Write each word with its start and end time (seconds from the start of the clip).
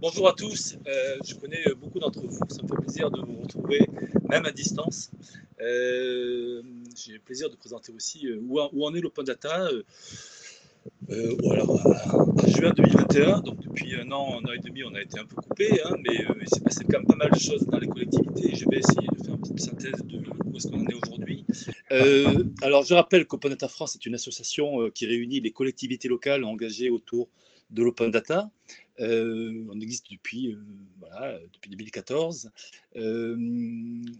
bonjour 0.00 0.28
à 0.28 0.32
tous. 0.32 0.76
Euh, 0.86 1.16
je 1.24 1.34
connais 1.34 1.64
beaucoup 1.80 1.98
d'entre 1.98 2.20
vous. 2.20 2.38
Ça 2.48 2.62
me 2.62 2.68
fait 2.68 2.82
plaisir 2.82 3.10
de 3.10 3.20
vous 3.20 3.42
retrouver, 3.42 3.80
même 4.28 4.44
à 4.44 4.52
distance. 4.52 5.10
Euh, 5.60 6.62
j'ai 6.96 7.14
le 7.14 7.18
plaisir 7.20 7.50
de 7.50 7.56
présenter 7.56 7.92
aussi 7.92 8.26
euh, 8.26 8.40
où, 8.42 8.60
en 8.60 8.94
est 8.94 9.00
l'Open 9.00 9.24
Data. 9.24 9.68
Euh, 11.10 11.36
en 11.44 12.48
juin 12.48 12.72
2021, 12.74 13.40
donc 13.40 13.60
depuis 13.60 13.94
un 13.94 14.10
an, 14.10 14.40
un 14.40 14.48
an 14.48 14.52
et 14.52 14.58
demi, 14.58 14.82
on 14.84 14.94
a 14.94 15.02
été 15.02 15.18
un 15.18 15.26
peu 15.26 15.36
coupé, 15.36 15.80
hein, 15.84 15.96
mais 16.02 16.24
il 16.40 16.48
s'est 16.48 16.60
passé 16.60 16.84
quand 16.84 16.98
même 16.98 17.06
pas 17.06 17.16
mal 17.16 17.30
de 17.30 17.38
choses 17.38 17.66
dans 17.66 17.78
les 17.78 17.88
collectivités. 17.88 18.54
Je 18.54 18.64
vais 18.70 18.78
essayer 18.78 19.08
de 19.12 19.24
faire 19.24 19.34
une 19.34 19.40
petite 19.40 19.60
synthèse 19.60 20.02
de 20.04 20.22
où 20.44 20.56
est-ce 20.56 20.68
qu'on 20.68 20.80
en 20.80 20.86
est 20.86 20.94
aujourd'hui. 20.94 21.44
alors, 22.62 22.84
je 22.84 22.94
rappelle 22.94 23.26
qu'Open 23.26 23.50
Data 23.50 23.68
France 23.68 23.96
est 23.96 24.06
une 24.06 24.14
association 24.14 24.88
qui 24.90 25.06
réunit 25.06 25.40
les 25.40 25.50
collectivités 25.50 26.08
locales 26.08 26.44
engagées 26.44 26.88
autour 26.88 27.28
de 27.70 27.82
l'open 27.82 28.10
data. 28.10 28.50
Euh, 29.00 29.64
on 29.70 29.80
existe 29.80 30.10
depuis, 30.10 30.52
euh, 30.52 30.58
voilà, 30.98 31.38
depuis 31.52 31.70
2014. 31.70 32.50
Euh, 32.96 33.36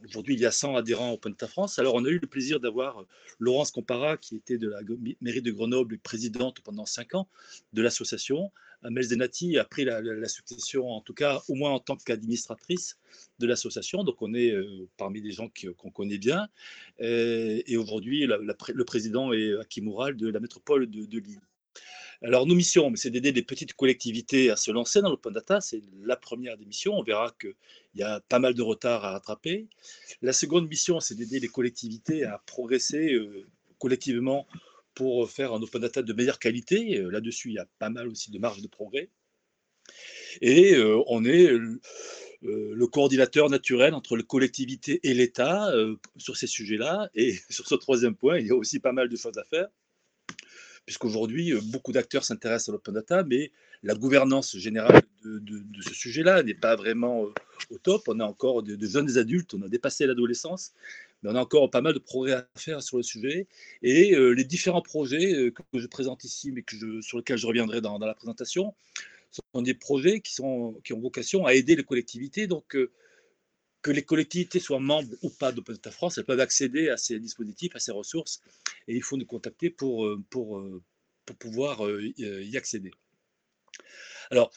aujourd'hui, 0.07 0.35
il 0.35 0.41
y 0.41 0.47
a 0.47 0.53
100 0.53 0.77
adhérents 0.77 1.13
Open 1.13 1.33
Data 1.33 1.49
France. 1.49 1.79
Alors, 1.79 1.95
on 1.95 2.05
a 2.05 2.09
eu 2.09 2.19
le 2.19 2.27
plaisir 2.27 2.61
d'avoir 2.61 3.05
Laurence 3.39 3.71
Compara, 3.71 4.17
qui 4.17 4.37
était 4.37 4.59
de 4.59 4.69
la 4.69 4.81
mairie 5.21 5.43
de 5.43 5.51
Grenoble, 5.51 5.99
présidente 5.99 6.61
pendant 6.61 6.87
5 6.87 7.15
ans 7.15 7.29
de 7.73 7.83
l'association. 7.83 8.53
Amel 8.85 9.03
Zenati 9.03 9.59
a 9.59 9.65
pris 9.65 9.85
la, 9.85 10.29
succession, 10.29 10.89
en 10.89 11.01
tout 11.01 11.15
cas, 11.15 11.43
au 11.49 11.57
moins 11.57 11.73
en 11.73 11.81
tant 11.81 11.97
qu'administratrice 11.97 12.97
de 13.41 13.47
l'association. 13.49 14.05
Donc, 14.05 14.23
on 14.23 14.35
est 14.35 14.55
parmi 14.97 15.21
des 15.21 15.33
gens 15.33 15.51
qu'on 15.77 15.91
connaît 15.91 16.19
bien. 16.19 16.49
et 17.01 17.77
aujourd'hui, 17.77 18.27
le 18.27 18.85
président 18.85 19.33
est 19.33 19.59
Hakim 19.59 19.89
de 20.15 20.29
la 20.29 20.39
métropole 20.39 20.89
de 20.89 21.19
Lille. 21.19 21.41
Alors, 22.23 22.47
nos 22.47 22.57
missions, 22.57 22.91
c'est 22.97 23.11
d'aider 23.11 23.31
les 23.31 23.43
petites 23.43 23.75
collectivités 23.75 24.51
à 24.51 24.57
se 24.57 24.73
lancer 24.73 25.01
dans 25.01 25.11
l'open 25.11 25.33
data. 25.33 25.61
C'est 25.61 25.83
la 26.03 26.17
première 26.17 26.57
des 26.57 26.65
missions. 26.65 26.99
On 26.99 27.05
verra 27.05 27.33
qu'il 27.41 27.55
y 27.95 28.03
a 28.03 28.21
pas 28.21 28.41
mal 28.41 28.55
de 28.55 28.63
retard 28.63 29.05
à 29.05 29.13
rattraper. 29.13 29.69
La 30.21 30.33
seconde 30.33 30.69
mission, 30.69 30.99
c'est 30.99 31.15
d'aider 31.15 31.39
les 31.39 31.47
collectivités 31.47 32.25
à 32.25 32.43
progresser 32.45 33.13
euh, 33.13 33.47
collectivement 33.79 34.49
pour 34.95 35.31
faire 35.31 35.53
un 35.53 35.63
open 35.63 35.81
data 35.81 36.03
de 36.03 36.13
meilleure 36.13 36.41
qualité. 36.41 36.99
Euh, 36.99 37.09
là-dessus, 37.09 37.51
il 37.51 37.55
y 37.55 37.59
a 37.61 37.69
pas 37.79 37.89
mal 37.89 38.09
aussi 38.09 38.33
de 38.33 38.39
marge 38.41 38.63
de 38.63 38.69
progrès. 38.69 39.11
Et 40.41 40.75
euh, 40.75 41.01
on 41.07 41.25
est 41.25 41.53
le 42.43 42.87
coordinateur 42.89 43.49
naturel 43.49 43.95
entre 43.95 44.17
les 44.17 44.25
collectivités 44.25 44.99
et 45.05 45.15
l'État 45.15 45.73
sur 46.17 46.37
ces 46.37 46.49
sujets-là. 46.49 47.11
Et 47.15 47.37
sur 47.49 47.69
ce 47.69 47.77
troisième 47.77 48.17
point, 48.17 48.41
il 48.41 48.49
y 48.49 48.51
a 48.51 48.57
aussi 48.57 48.81
pas 48.81 48.93
mal 48.93 49.09
de 49.09 49.17
choses 49.17 49.39
à 49.39 49.45
faire 49.45 49.69
puisqu'aujourd'hui, 50.89 51.53
euh, 51.53 51.61
beaucoup 51.65 51.93
d'acteurs 51.93 52.25
s'intéressent 52.25 52.71
à 52.71 52.73
l'open 52.73 52.95
data, 52.95 53.23
mais 53.23 53.53
la 53.83 53.95
gouvernance 53.95 54.57
générale 54.57 55.03
de, 55.23 55.63
ce 55.83 55.93
sujet-là 55.93 56.43
n'est 56.43 56.55
pas 56.55 56.77
vraiment 56.77 57.27
euh, 57.27 57.35
au 57.69 57.77
top. 57.77 58.05
On 58.07 58.19
a 58.21 58.25
encore 58.25 58.63
de, 58.63 58.87
jeunes 58.87 59.19
adultes, 59.19 59.53
on 59.53 59.61
a 59.61 59.69
dépassé 59.69 60.07
l'adolescence, 60.07 60.73
mais 61.23 61.29
on 61.29 61.35
a 61.35 61.41
encore 61.43 61.69
pas 61.69 61.83
mal 61.83 61.93
de 61.93 61.99
progrès 61.99 62.33
à 62.33 62.49
faire 62.57 62.83
sur 62.83 62.97
le 62.97 63.03
sujet. 63.03 63.47
Et 63.83 64.15
euh, 64.15 64.31
les 64.31 64.45
différents 64.45 64.81
projets 64.81 65.53
que 65.53 65.79
je 65.79 65.87
présente 65.89 66.25
ici, 66.25 66.53
mais 66.53 66.63
que 66.63 67.03
sur 67.03 67.19
lesquels 67.19 67.37
je 67.37 67.47
reviendrai 67.47 67.83
dans, 67.83 67.99
la 67.99 68.15
présentation, 68.15 68.75
sont 69.31 69.61
des 69.61 69.75
projets 69.75 70.21
qui, 70.21 70.33
sont, 70.33 70.81
qui 70.85 70.95
ont 70.95 71.01
vocation 71.01 71.45
à 71.45 71.53
aider 71.53 71.77
les 71.77 71.85
collectivités. 71.85 72.47
Donc, 72.47 72.79
que 73.83 73.91
les 73.91 74.03
collectivités 74.03 74.61
soient 74.61 74.81
membres 74.81 75.15
ou 75.23 75.31
pas 75.31 75.53
d'Open 75.53 75.75
Data 75.77 75.91
France, 75.91 76.19
elles 76.19 76.25
peuvent 76.25 76.41
accéder 76.41 76.89
à 76.89 76.97
ces 76.97 77.19
dispositifs, 77.21 77.75
à 77.77 77.79
ces 77.79 77.93
ressources, 77.93 78.41
et 78.89 78.97
il 78.97 79.03
faut 79.03 79.17
nous 79.17 79.27
contacter 79.27 79.71
pour, 79.71 80.07
euh, 80.07 80.23
pour, 80.31 80.59
euh, 80.59 80.83
pour 81.25 81.37
pouvoir 81.37 81.87
euh, 81.87 82.13
y 82.17 82.57
accéder. 82.57 82.91
Alors, 84.31 84.51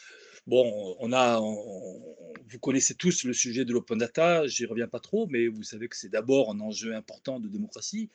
bon, 0.47 0.95
on 0.99 1.13
a, 1.13 1.39
vous 1.39 2.59
connaissez 2.59 2.95
tous 2.95 3.23
le 3.23 3.33
sujet 3.33 3.63
de 3.63 3.73
l'open 3.73 3.97
data, 3.97 4.47
j'y 4.47 4.65
reviens 4.65 4.87
pas 4.87 4.99
trop, 4.99 5.27
mais 5.27 5.47
vous 5.47 5.63
savez 5.63 5.87
que 5.87 5.95
c'est 5.95 6.09
d'abord 6.09 6.51
un 6.51 6.59
enjeu 6.59 6.95
important 6.95 7.39
de 7.39 7.47
démocratie 7.47 8.09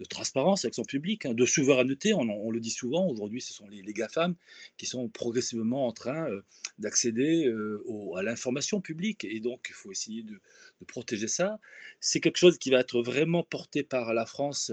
de 0.00 0.04
transparence, 0.06 0.64
avec 0.64 0.74
son 0.74 0.82
public, 0.82 1.26
hein, 1.26 1.34
de 1.34 1.44
souveraineté. 1.44 2.14
On, 2.14 2.50
le 2.50 2.58
dit 2.58 2.70
souvent, 2.70 3.06
aujourd'hui, 3.06 3.42
ce 3.42 3.52
sont 3.52 3.68
les, 3.68 3.82
les, 3.82 3.92
GAFAM 3.92 4.34
qui 4.78 4.86
sont 4.86 5.08
progressivement 5.08 5.86
en 5.86 5.92
train 5.92 6.28
euh, 6.30 6.42
d'accéder 6.78 7.46
euh, 7.46 7.84
à 8.16 8.22
l'information 8.22 8.80
publique. 8.80 9.24
Et 9.24 9.40
donc, 9.40 9.66
il 9.68 9.74
faut 9.74 9.92
essayer 9.92 10.22
de, 10.22 10.40
protéger 10.88 11.28
ça. 11.28 11.60
C'est 12.00 12.20
quelque 12.20 12.38
chose 12.38 12.56
qui 12.56 12.70
va 12.70 12.80
être 12.80 13.02
vraiment 13.02 13.42
porté 13.42 13.82
par 13.82 14.14
la 14.14 14.24
France 14.24 14.72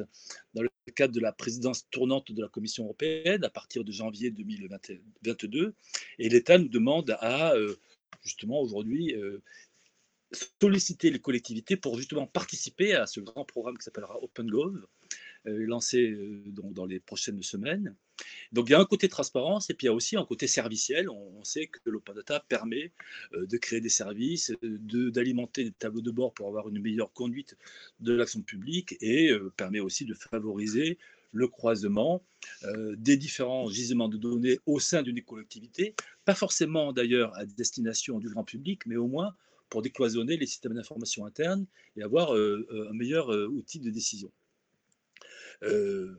dans 0.53 0.61
le 0.61 0.69
cadre 0.95 1.13
de 1.13 1.19
la 1.19 1.33
présidence 1.33 1.85
tournante 1.91 2.31
de 2.31 2.41
la 2.41 2.47
Commission 2.47 2.85
européenne 2.85 3.43
à 3.43 3.49
partir 3.49 3.83
de 3.83 3.91
janvier 3.91 4.31
2022. 4.31 5.73
Et 6.19 6.29
l'État 6.29 6.57
nous 6.57 6.69
demande 6.69 7.17
à, 7.19 7.53
euh, 7.55 7.75
justement, 8.23 8.61
aujourd'hui, 8.61 9.13
solliciter 10.61 11.09
les 11.09 11.19
collectivités 11.19 11.77
pour 11.77 11.97
justement 11.97 12.27
participer 12.27 12.93
à 12.93 13.07
ce 13.07 13.19
grand 13.19 13.45
programme 13.45 13.77
qui 13.77 13.83
s'appellera 13.83 14.21
OpenGov, 14.21 14.85
euh, 15.47 15.65
lancé 15.65 16.09
euh, 16.09 16.43
dans 16.47 16.85
les 16.85 16.99
prochaines 16.99 17.41
semaines. 17.41 17.95
Donc 18.51 18.67
il 18.67 18.71
y 18.71 18.75
a 18.75 18.79
un 18.79 18.85
côté 18.85 19.07
transparence 19.07 19.69
et 19.69 19.73
puis 19.73 19.85
il 19.85 19.89
y 19.89 19.91
a 19.91 19.93
aussi 19.93 20.17
un 20.17 20.25
côté 20.25 20.47
serviciel. 20.47 21.09
On, 21.09 21.43
sait 21.43 21.67
que 21.67 21.79
l'open 21.89 22.15
data 22.15 22.43
permet 22.49 22.91
euh, 23.33 23.45
de 23.45 23.57
créer 23.57 23.79
des 23.79 23.89
services, 23.89 24.51
d'alimenter 24.61 25.63
des 25.63 25.71
tableaux 25.71 26.01
de 26.01 26.11
bord 26.11 26.33
pour 26.33 26.47
avoir 26.47 26.67
une 26.67 26.81
meilleure 26.81 27.13
conduite 27.13 27.55
de 27.99 28.13
l'action 28.13 28.41
publique 28.41 28.97
et 28.99 29.31
permet 29.55 29.79
aussi 29.79 30.03
de 30.03 30.13
favoriser 30.13 30.97
le 31.31 31.47
croisement 31.47 32.23
des 32.97 33.17
différents 33.17 33.69
gisements 33.69 34.07
de 34.09 34.17
données 34.17 34.59
au 34.65 34.79
sein 34.79 35.03
d'une 35.03 35.21
collectivité, 35.21 35.93
pas 36.25 36.33
forcément 36.33 36.93
d'ailleurs 36.93 37.37
à 37.37 37.45
destination 37.45 38.19
du 38.19 38.29
grand 38.29 38.43
public, 38.43 38.85
mais 38.85 38.95
au 38.95 39.07
moins 39.07 39.35
pour 39.69 39.81
décloisonner 39.81 40.37
les 40.37 40.45
systèmes 40.45 40.73
d'information 40.73 41.25
internes 41.25 41.65
et 41.95 42.03
avoir 42.03 42.31
un 42.31 42.93
meilleur 42.93 43.29
outil 43.29 43.79
de 43.79 43.89
décision. 43.89 44.31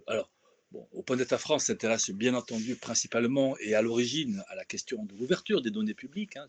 alors, 0.06 0.30
bon, 0.72 0.86
Open 0.92 1.24
France 1.24 1.64
s'intéresse 1.66 2.10
bien 2.10 2.34
entendu 2.34 2.76
principalement 2.76 3.56
et 3.58 3.74
à 3.74 3.82
l'origine 3.82 4.42
à 4.48 4.54
la 4.54 4.64
question 4.64 5.04
de 5.04 5.14
l'ouverture 5.16 5.62
des 5.62 5.70
données 5.70 5.94
publiques, 5.94 6.36
hein, 6.36 6.46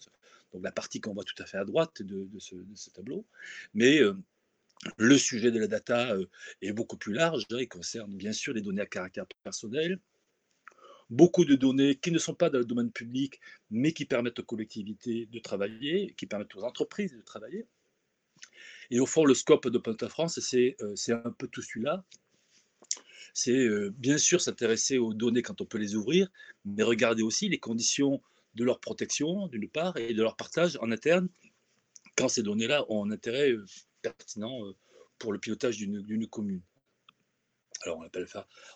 donc 0.54 0.64
la 0.64 0.72
partie 0.72 1.00
qu'on 1.00 1.14
voit 1.14 1.24
tout 1.24 1.42
à 1.42 1.46
fait 1.46 1.58
à 1.58 1.66
droite 1.66 2.02
de, 2.02 2.28
ce, 2.40 2.90
tableau, 2.90 3.26
mais 3.74 4.02
le 4.98 5.18
sujet 5.18 5.52
de 5.52 5.60
la 5.60 5.68
data 5.68 6.16
est 6.62 6.74
beaucoup 6.74 6.98
plus 6.98 7.14
large, 7.14 7.46
il 7.52 7.68
concerne 7.68 8.16
bien 8.16 8.34
sûr 8.34 8.54
les 8.54 8.62
données 8.62 8.82
à 8.82 8.86
caractère 8.86 9.26
personnel, 9.44 10.00
beaucoup 11.10 11.46
de 11.46 11.56
données 11.56 11.96
qui 11.96 12.12
ne 12.12 12.20
sont 12.20 12.36
pas 12.36 12.50
dans 12.50 12.60
le 12.60 12.66
domaine 12.66 12.92
public, 12.92 13.40
mais 13.72 13.94
qui 13.94 14.06
permettent 14.06 14.40
aux 14.40 14.44
collectivités 14.44 15.26
de 15.26 15.40
travailler, 15.40 16.14
qui 16.18 16.26
permettent 16.26 16.56
aux 16.56 16.64
entreprises 16.64 17.14
de 17.14 17.22
travailler. 17.22 17.68
Et 18.92 19.00
au 19.00 19.06
fond, 19.06 19.26
le 19.26 19.34
scope 19.34 19.68
d'Open 19.68 19.94
Data 19.94 20.10
France, 20.10 20.40
c'est 20.40 20.76
euh, 20.82 20.96
un 21.10 21.32
peu 21.32 21.48
tout 21.48 21.62
celui-là. 21.62 22.04
C'est 23.34 23.52
euh, 23.52 23.94
bien 23.96 24.18
sûr 24.18 24.42
s'intéresser 24.42 24.98
aux 24.98 25.14
données 25.14 25.42
quand 25.42 25.62
on 25.62 25.66
peut 25.66 25.78
les 25.78 25.96
ouvrir, 25.96 26.30
mais 26.66 26.84
regarder 26.84 27.22
aussi 27.22 27.50
les 27.50 27.60
conditions 27.60 28.22
de 28.56 28.64
leur 28.64 28.80
protection, 28.80 29.48
d'une 29.48 29.70
part, 29.70 29.96
et 29.98 30.14
de 30.14 30.22
leur 30.22 30.36
partage 30.36 30.78
en 30.82 30.92
interne, 30.92 31.30
quand 32.18 32.30
ces 32.30 32.42
données-là 32.42 32.86
ont 32.90 33.06
un 33.06 33.12
intérêt 33.12 33.52
euh, 33.52 33.66
pertinent 34.02 34.60
pour 35.20 35.34
le 35.34 35.40
pilotage 35.40 35.78
d'une 35.78 36.28
commune. 36.28 36.62
Alors 37.82 37.98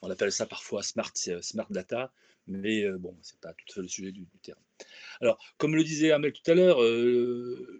on 0.01 0.09
appelle, 0.09 0.31
ça, 0.31 0.45
parfois 0.45 0.81
smart, 0.81 1.11
smart 1.41 1.67
data, 1.69 2.13
mais 2.47 2.89
bon, 2.91 3.17
ce 3.21 3.33
n'est 3.33 3.39
pas 3.39 3.53
tout 3.53 3.65
à 3.69 3.73
fait 3.75 3.81
le 3.81 3.87
sujet 3.87 4.11
du, 4.11 4.25
terme. 4.41 4.59
Alors, 5.21 5.37
comme 5.57 5.75
le 5.75 5.83
disait 5.83 6.11
Amel 6.11 6.33
tout 6.33 6.49
à 6.49 6.53
l'heure, 6.53 6.77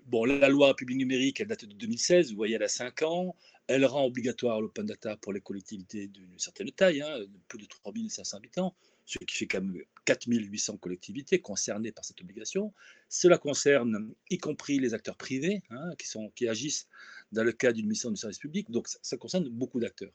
bon, 0.05 0.25
la 0.25 0.49
loi 0.49 0.75
publique 0.75 0.97
numérique, 0.97 1.39
elle 1.39 1.47
date 1.47 1.65
de 1.65 1.73
2016, 1.73 2.31
vous 2.31 2.35
voyez, 2.35 2.55
elle 2.55 2.63
a 2.63 2.67
5 2.67 3.01
ans. 3.03 3.35
Elle 3.67 3.85
rend 3.85 4.05
obligatoire 4.05 4.59
l'open 4.59 4.85
data 4.85 5.15
pour 5.15 5.31
les 5.31 5.39
collectivités 5.39 6.07
d'une 6.07 6.37
certaine 6.37 6.69
taille, 6.71 7.01
hein, 7.01 7.19
de 7.19 7.29
plus 7.47 7.59
de 7.59 7.65
3500 7.65 8.35
habitants, 8.35 8.75
ce 9.05 9.17
qui 9.19 9.37
fait 9.37 9.47
quand 9.47 9.61
même 9.61 9.81
4800 10.03 10.77
collectivités 10.77 11.39
concernées 11.39 11.93
par 11.93 12.03
cette 12.03 12.19
obligation. 12.21 12.73
Cela 13.07 13.37
concerne 13.37 14.13
y 14.29 14.37
compris 14.37 14.79
les 14.79 14.93
acteurs 14.93 15.15
privés 15.15 15.63
hein, 15.69 15.91
qui 16.35 16.47
agissent 16.47 16.89
dans 17.31 17.43
le 17.45 17.53
cadre 17.53 17.75
d'une 17.75 17.87
mission 17.87 18.11
de 18.11 18.17
service 18.17 18.39
public, 18.39 18.69
donc 18.69 18.89
ça 18.89 19.17
concerne 19.17 19.47
beaucoup 19.47 19.79
d'acteurs. 19.79 20.11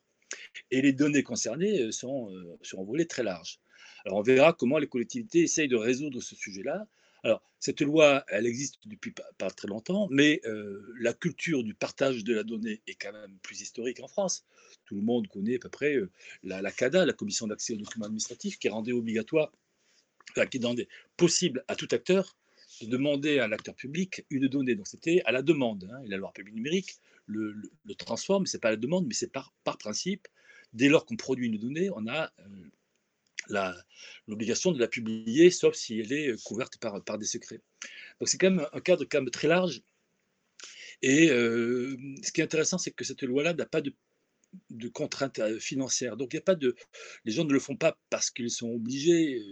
Et 0.70 0.82
les 0.82 0.92
données 0.92 1.22
concernées 1.22 1.80
euh, 1.80 1.92
sont 1.92 2.30
euh, 2.32 2.58
sur 2.62 2.80
un 2.80 2.84
volet 2.84 3.04
très 3.04 3.22
large. 3.22 3.60
Alors 4.04 4.18
on 4.18 4.22
verra 4.22 4.52
comment 4.52 4.78
les 4.78 4.86
collectivités 4.86 5.40
essayent 5.40 5.68
de 5.68 5.76
résoudre 5.76 6.20
ce 6.20 6.34
sujet-là. 6.34 6.86
Alors 7.24 7.42
cette 7.58 7.80
loi, 7.80 8.24
elle 8.28 8.46
existe 8.46 8.76
depuis 8.86 9.12
pas, 9.38 9.50
très 9.50 9.66
longtemps, 9.66 10.06
mais 10.10 10.40
euh, 10.44 10.94
la 11.00 11.12
culture 11.12 11.64
du 11.64 11.74
partage 11.74 12.22
de 12.22 12.32
la 12.32 12.44
donnée 12.44 12.80
est 12.86 12.94
quand 12.94 13.12
même 13.12 13.36
plus 13.42 13.60
historique 13.60 14.00
en 14.00 14.08
France. 14.08 14.44
Tout 14.84 14.94
le 14.94 15.02
monde 15.02 15.26
connaît 15.26 15.56
à 15.56 15.58
peu 15.58 15.68
près 15.68 15.96
la, 16.44 16.70
CADA, 16.70 17.04
la 17.04 17.12
Commission 17.12 17.48
d'accès 17.48 17.74
aux 17.74 17.78
documents 17.78 18.06
administratifs, 18.06 18.58
qui 18.58 18.68
rendait 18.68 18.92
obligatoire, 18.92 19.52
qui 20.50 20.60
rendait 20.62 20.88
possible 21.16 21.64
à 21.66 21.74
tout 21.74 21.88
acteur 21.90 22.36
de 22.80 22.86
demander 22.86 23.38
à 23.38 23.48
l'acteur 23.48 23.74
public 23.74 24.24
une 24.30 24.48
donnée. 24.48 24.74
Donc 24.74 24.86
c'était 24.86 25.22
à 25.24 25.32
la 25.32 25.42
demande. 25.42 25.88
Hein, 25.92 26.02
la 26.06 26.16
loi 26.16 26.32
publique 26.32 26.54
numérique 26.54 26.98
le, 27.26 27.54
transforme, 27.96 28.46
ce 28.46 28.56
n'est 28.56 28.60
pas 28.60 28.70
la 28.70 28.76
demande, 28.76 29.06
mais 29.06 29.14
c'est 29.14 29.30
par, 29.30 29.52
principe. 29.78 30.26
Dès 30.72 30.88
lors 30.88 31.06
qu'on 31.06 31.16
produit 31.16 31.46
une 31.46 31.58
donnée, 31.58 31.90
on 31.94 32.06
a 32.06 32.30
euh, 33.50 33.72
l'obligation 34.26 34.72
de 34.72 34.78
la 34.78 34.88
publier, 34.88 35.50
sauf 35.50 35.74
si 35.74 36.00
elle 36.00 36.12
est 36.12 36.42
couverte 36.44 36.78
par, 36.78 37.02
par 37.04 37.18
des 37.18 37.26
secrets. 37.26 37.60
Donc 38.20 38.28
c'est 38.28 38.38
quand 38.38 38.50
même 38.50 38.66
un 38.72 38.80
cadre 38.80 39.04
quand 39.04 39.20
même 39.20 39.30
très 39.30 39.48
large. 39.48 39.82
Et 41.00 41.28
ce 41.28 42.32
qui 42.32 42.40
est 42.40 42.44
intéressant, 42.44 42.76
c'est 42.76 42.90
que 42.90 43.04
cette 43.04 43.22
loi-là 43.22 43.54
n'a 43.54 43.66
pas 43.66 43.80
de 43.80 43.94
de 44.70 44.88
contraintes 44.88 45.58
financières. 45.58 46.16
Donc, 46.16 46.32
il 46.32 46.36
y 46.36 46.38
a 46.38 46.42
pas 46.42 46.54
de. 46.54 46.74
Les 47.24 47.32
gens 47.32 47.44
ne 47.44 47.52
le 47.52 47.60
font 47.60 47.76
pas 47.76 47.96
parce 48.10 48.30
qu'ils 48.30 48.50
sont 48.50 48.70
obligés. 48.70 49.42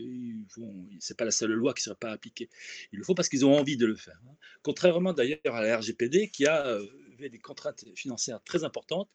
Ce 1.00 1.12
n'est 1.12 1.16
pas 1.16 1.24
la 1.24 1.30
seule 1.30 1.52
loi 1.52 1.74
qui 1.74 1.80
ne 1.80 1.84
serait 1.84 1.96
pas 1.96 2.10
appliquée. 2.10 2.48
Ils 2.92 2.98
le 2.98 3.04
font 3.04 3.14
parce 3.14 3.28
qu'ils 3.28 3.44
ont 3.44 3.54
envie 3.54 3.76
de 3.76 3.86
le 3.86 3.96
faire. 3.96 4.20
Hein. 4.26 4.34
Contrairement 4.62 5.12
d'ailleurs 5.12 5.54
à 5.54 5.62
la 5.62 5.76
RGPD 5.78 6.30
qui 6.30 6.46
a 6.46 6.78
des 7.18 7.38
contraintes 7.38 7.84
financières 7.94 8.42
très 8.44 8.64
importantes, 8.64 9.08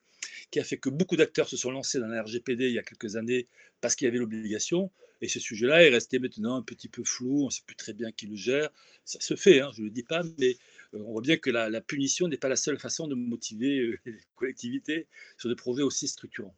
qui 0.50 0.60
a 0.60 0.63
fait 0.63 0.78
que 0.78 0.89
beaucoup 0.89 1.16
d'acteurs 1.16 1.48
se 1.48 1.57
sont 1.57 1.72
lancés 1.72 2.00
dans 2.00 2.07
la 2.07 2.24
RGPD 2.24 2.68
il 2.68 2.74
y 2.74 2.80
a 2.80 2.83
quelques 2.83 3.16
années 3.16 3.48
parce 3.80 3.95
qu'il 3.95 4.06
y 4.06 4.07
avait 4.07 4.19
l'obligation. 4.19 4.92
Et 5.22 5.28
ce 5.28 5.39
sujet-là 5.39 5.83
est 5.83 5.89
resté 5.89 6.18
maintenant 6.18 6.56
un 6.56 6.63
petit 6.63 6.89
peu 6.89 7.04
flou. 7.04 7.44
On 7.44 7.45
ne 7.45 7.51
sait 7.51 7.62
plus 7.66 7.75
très 7.75 7.94
bien 7.94 8.12
qui 8.12 8.25
le 8.25 8.36
gère. 8.36 8.69
Ça 9.06 9.19
se 9.19 9.36
fait, 9.36 9.62
hein, 9.62 9.72
je 9.75 9.81
ne 9.81 9.86
le 9.86 9.92
dis 9.92 10.04
pas, 10.04 10.24
mais 10.39 10.57
on 10.93 11.11
voit 11.11 11.21
bien 11.21 11.38
que 11.38 11.49
la, 11.49 11.81
punition 11.81 12.27
n'est 12.27 12.38
pas 12.38 12.49
la 12.49 12.55
seule 12.55 12.79
façon 12.79 13.07
de 13.07 13.15
motiver 13.15 13.79
euh, 13.79 13.97
les 14.05 14.19
collectivités 14.35 15.07
sur 15.38 15.49
des 15.49 15.55
projets 15.55 15.83
aussi 15.83 16.07
structurants. 16.07 16.55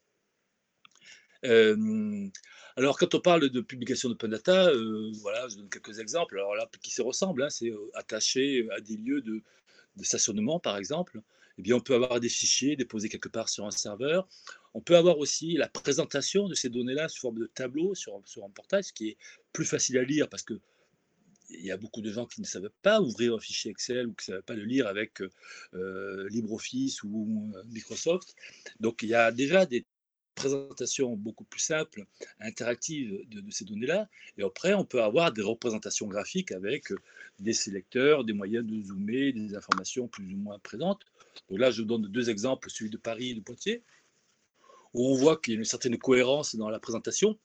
Euh, 1.46 2.30
alors, 2.76 2.98
quand 2.98 3.14
on 3.16 3.20
parle 3.20 3.50
de 3.50 3.62
publication 3.62 4.10
d'open 4.10 4.32
data, 4.32 4.70
euh, 4.70 5.12
voilà, 5.22 5.48
je 5.50 5.58
donne 5.58 5.70
quelques 5.70 6.00
exemples. 6.00 6.38
Alors 6.38 6.56
là, 6.56 6.70
qui 6.82 6.92
se 6.92 7.02
ressemblent, 7.02 7.44
hein, 7.44 7.50
c'est 7.50 7.72
attaché 7.96 8.68
à 8.72 8.80
des 8.80 8.96
lieux 8.96 9.22
de, 9.22 9.42
stationnement, 10.02 10.60
par 10.60 10.78
exemple. 10.78 11.22
Eh 11.60 11.62
bien, 11.62 11.76
on 11.76 11.82
peut 11.82 11.94
avoir 11.94 12.20
des 12.20 12.30
fichiers 12.30 12.76
déposés 12.76 13.10
quelque 13.10 13.30
part 13.30 13.50
sur 13.50 13.66
un 13.66 13.72
serveur. 13.72 14.28
On 14.74 14.82
peut 14.82 14.96
avoir 14.98 15.20
aussi 15.20 15.54
la 15.54 15.68
présentation 15.68 16.48
de 16.48 16.56
ces 16.56 16.70
données-là 16.70 17.10
sous 17.10 17.20
forme 17.20 17.40
de 17.40 17.46
tableau 17.46 17.94
sur, 17.94 18.20
sur 18.26 18.44
un 18.44 18.50
portail, 18.50 18.84
ce 18.84 18.92
qui 18.92 19.10
est 19.10 19.18
plus 19.52 19.66
facile 19.66 20.00
à 20.00 20.04
lire 20.04 20.30
parce 20.30 20.42
que 20.42 20.60
il 21.50 21.66
y 21.66 21.72
a 21.72 21.78
beaucoup 21.78 22.02
de 22.02 22.12
gens 22.12 22.26
qui 22.26 22.42
ne 22.42 22.46
savent 22.46 22.70
pas 22.82 23.02
ouvrir 23.02 23.36
un 23.36 23.40
fichier 23.40 23.72
Excel 23.72 24.08
ou 24.08 24.14
qui 24.14 24.32
ne 24.32 24.36
savent 24.36 24.44
pas 24.44 24.56
le 24.56 24.64
lire 24.64 24.88
avec 24.88 25.22
euh, 25.74 26.28
LibreOffice 26.30 27.04
ou 27.04 27.52
euh, 27.56 27.64
Microsoft. 27.66 28.36
Donc 28.80 29.04
il 29.04 29.10
y 29.10 29.16
a 29.16 29.32
déjà 29.32 29.66
des 29.66 29.86
présentations 30.36 31.16
beaucoup 31.16 31.44
plus 31.44 31.60
simples, 31.60 32.06
interactives 32.40 33.22
de, 33.30 33.52
ces 33.52 33.66
données-là. 33.66 34.10
Et 34.38 34.44
après, 34.44 34.74
on 34.74 34.84
peut 34.84 35.04
avoir 35.04 35.32
des 35.32 35.44
représentations 35.44 36.08
graphiques 36.08 36.52
avec 36.52 36.86
des 37.40 37.54
sélecteurs, 37.54 38.24
des 38.24 38.34
moyens 38.34 38.66
de 38.66 38.82
zoomer, 38.82 39.32
des 39.32 39.56
informations 39.56 40.08
plus 40.08 40.34
ou 40.34 40.38
moins 40.38 40.58
présentes. 40.60 41.02
Donc 41.50 41.60
là, 41.60 41.70
je 41.70 41.82
vous 41.82 41.88
donne 41.88 42.08
deux 42.08 42.30
exemples, 42.32 42.72
celui 42.72 42.90
de 42.90 42.98
Paris 42.98 43.32
et 43.32 43.36
de 43.36 43.42
Poitiers, 43.42 43.84
où 44.94 45.08
on 45.08 45.16
voit 45.16 45.38
qu'il 45.38 45.54
y 45.54 45.58
a 45.58 45.60
une 45.60 45.66
certaine 45.66 45.98
cohérence 46.00 46.56
dans 46.56 46.70
la 46.70 46.80
présentation 46.80 47.38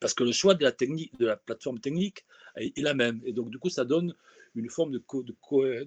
parce 0.00 0.14
que 0.14 0.24
le 0.24 0.32
choix 0.32 0.54
de 0.54 0.62
la, 0.64 0.72
technique, 0.72 1.16
de 1.18 1.26
la 1.26 1.36
plateforme 1.36 1.80
technique 1.80 2.24
est, 2.56 2.78
la 2.78 2.94
même. 2.94 3.20
Et 3.24 3.32
donc, 3.32 3.50
du 3.50 3.58
coup, 3.58 3.70
ça 3.70 3.84
donne 3.84 4.14
une 4.54 4.68
forme 4.68 4.92
de, 4.92 5.02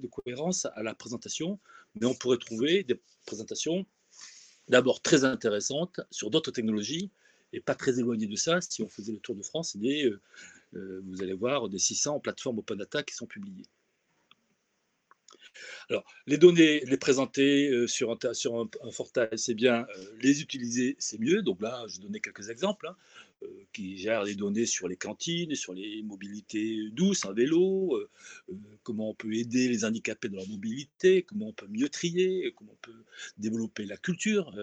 cohérence 0.10 0.66
à 0.74 0.84
la 0.84 0.96
présentation, 0.96 1.60
mais 1.96 2.06
on 2.06 2.16
pourrait 2.16 2.38
trouver 2.38 2.84
des 2.84 3.00
présentations 3.26 3.86
d'abord 4.68 5.02
très 5.02 5.24
intéressantes 5.24 6.02
sur 6.10 6.30
d'autres 6.30 6.52
technologies 6.52 7.12
et 7.54 7.62
pas 7.62 7.76
très 7.76 8.00
éloignées 8.00 8.28
de 8.28 8.36
ça. 8.36 8.60
Si 8.62 8.82
on 8.82 8.90
faisait 8.90 9.14
le 9.14 9.20
tour 9.20 9.36
de 9.36 9.44
France, 9.44 9.78
des, 9.78 10.06
euh, 10.06 10.22
euh, 10.76 11.02
vous 11.06 11.22
allez 11.22 11.34
voir 11.34 11.70
des 11.70 11.80
600 11.80 12.20
plateformes 12.20 12.60
open 12.60 12.78
data 12.78 13.04
qui 13.04 13.14
sont 13.14 13.28
publiées. 13.28 13.66
Alors, 15.90 16.06
les 16.28 16.38
données, 16.38 16.82
les 16.86 16.98
présenter 16.98 17.70
euh, 17.70 17.88
sur 17.88 18.12
un, 18.12 18.34
sur 18.34 18.70
c'est 19.36 19.54
bien. 19.54 19.86
les 20.22 20.42
utiliser, 20.42 20.96
c'est 21.00 21.20
mieux. 21.20 21.42
Donc 21.42 21.62
là, 21.62 21.86
je 21.88 22.00
donnais 22.00 22.20
quelques 22.20 22.50
exemples. 22.50 22.88
Hein. 22.88 22.96
Euh, 23.44 23.48
qui 23.74 23.98
gère 23.98 24.24
les 24.24 24.36
données 24.36 24.66
sur 24.66 24.88
les 24.88 24.96
cantines, 24.96 25.54
sur 25.56 25.74
les 25.74 26.02
mobilités 26.04 26.90
douces, 26.92 27.26
un 27.26 27.34
vélo, 27.34 27.98
euh, 27.98 28.10
euh, 28.50 28.54
comment 28.84 29.10
on 29.10 29.14
peut 29.14 29.34
aider 29.34 29.68
les 29.68 29.84
handicapés 29.84 30.30
dans 30.30 30.38
leur 30.38 30.48
mobilité, 30.48 31.24
comment 31.24 31.50
on 31.50 31.54
peut 31.54 31.68
mieux 31.68 31.90
trier, 31.90 32.54
comment 32.56 32.72
on 32.72 32.82
peut 32.82 33.04
développer 33.38 33.86
la 33.86 33.98
culture, 33.98 34.54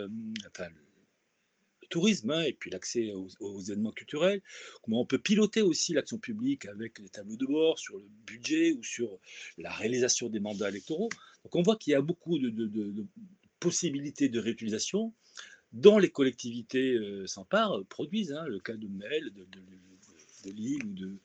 tourisme 1.93 2.31
hein, 2.31 2.43
et 2.43 2.55
puis 2.55 2.71
l'accès 2.71 3.13
aux, 3.13 3.61
événements 3.61 3.93
culturels, 3.93 4.41
comment 4.83 5.03
on 5.03 5.07
peut 5.07 5.19
piloter 5.19 5.61
aussi 5.61 5.93
l'action 5.93 6.19
publique 6.19 6.65
avec 6.67 7.01
des 7.01 7.11
tableaux 7.11 7.37
de 7.37 7.47
bord 7.47 7.79
sur 7.79 7.99
le 7.99 8.07
budget 8.27 8.73
ou 8.73 8.83
sur 8.83 9.19
la 9.59 9.71
réalisation 9.71 10.31
des 10.31 10.41
mandats 10.41 10.71
électoraux. 10.71 11.11
Donc 11.45 11.55
on 11.55 11.63
voit 11.63 11.77
qu'il 11.77 11.93
y 11.93 11.95
a 11.95 12.01
beaucoup 12.01 12.39
de, 12.39 13.07
possibilités 13.61 14.29
de 14.29 14.41
réutilisation 14.41 15.13
dont 15.73 15.99
les 15.99 16.11
collectivités 16.11 16.95
euh, 16.95 17.27
s'emparent, 17.27 17.79
euh, 17.79 17.85
produisent. 17.85 18.33
Hein, 18.33 18.47
le 18.47 18.59
cas 18.59 18.75
de 18.75 18.89
Mel, 18.89 19.33
de, 19.33 20.51
Lille 20.51 20.85
ou 20.85 20.93
de, 20.93 21.17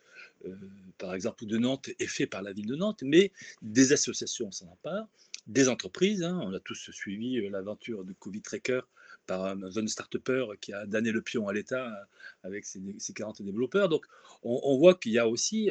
euh, 0.46 0.56
par 0.98 1.14
exemple, 1.16 1.46
de 1.46 1.58
Nantes 1.58 1.90
est 2.00 2.08
fait 2.08 2.28
par 2.28 2.42
la 2.44 2.54
ville 2.54 2.68
de 2.68 2.76
Nantes, 2.76 3.04
mais 3.04 3.32
des 3.62 3.94
associations 3.94 4.52
s'en 4.52 4.68
emparent, 4.68 5.08
des 5.48 5.68
entreprises. 5.70 6.24
Hein, 6.24 6.40
on 6.44 6.54
a 6.54 6.60
tous 6.60 6.92
suivi 6.92 7.42
l'aventure 7.50 8.06
de 8.06 8.14
Covid 8.14 8.42
Tracker 8.42 8.82
par 9.28 9.46
un 9.46 9.70
jeune 9.70 9.88
start 9.88 10.18
qui 10.60 10.74
a 10.74 10.86
donné 10.86 11.12
le 11.12 11.22
pion 11.22 11.48
à 11.48 11.54
l'État 11.54 12.08
avec 12.44 12.66
ses, 12.66 12.82
40 13.14 13.42
développeurs. 13.42 13.90
Donc, 13.90 14.06
on, 14.44 14.78
voit 14.78 14.96
qu'il 14.96 15.12
y 15.12 15.20
a 15.20 15.28
aussi 15.28 15.70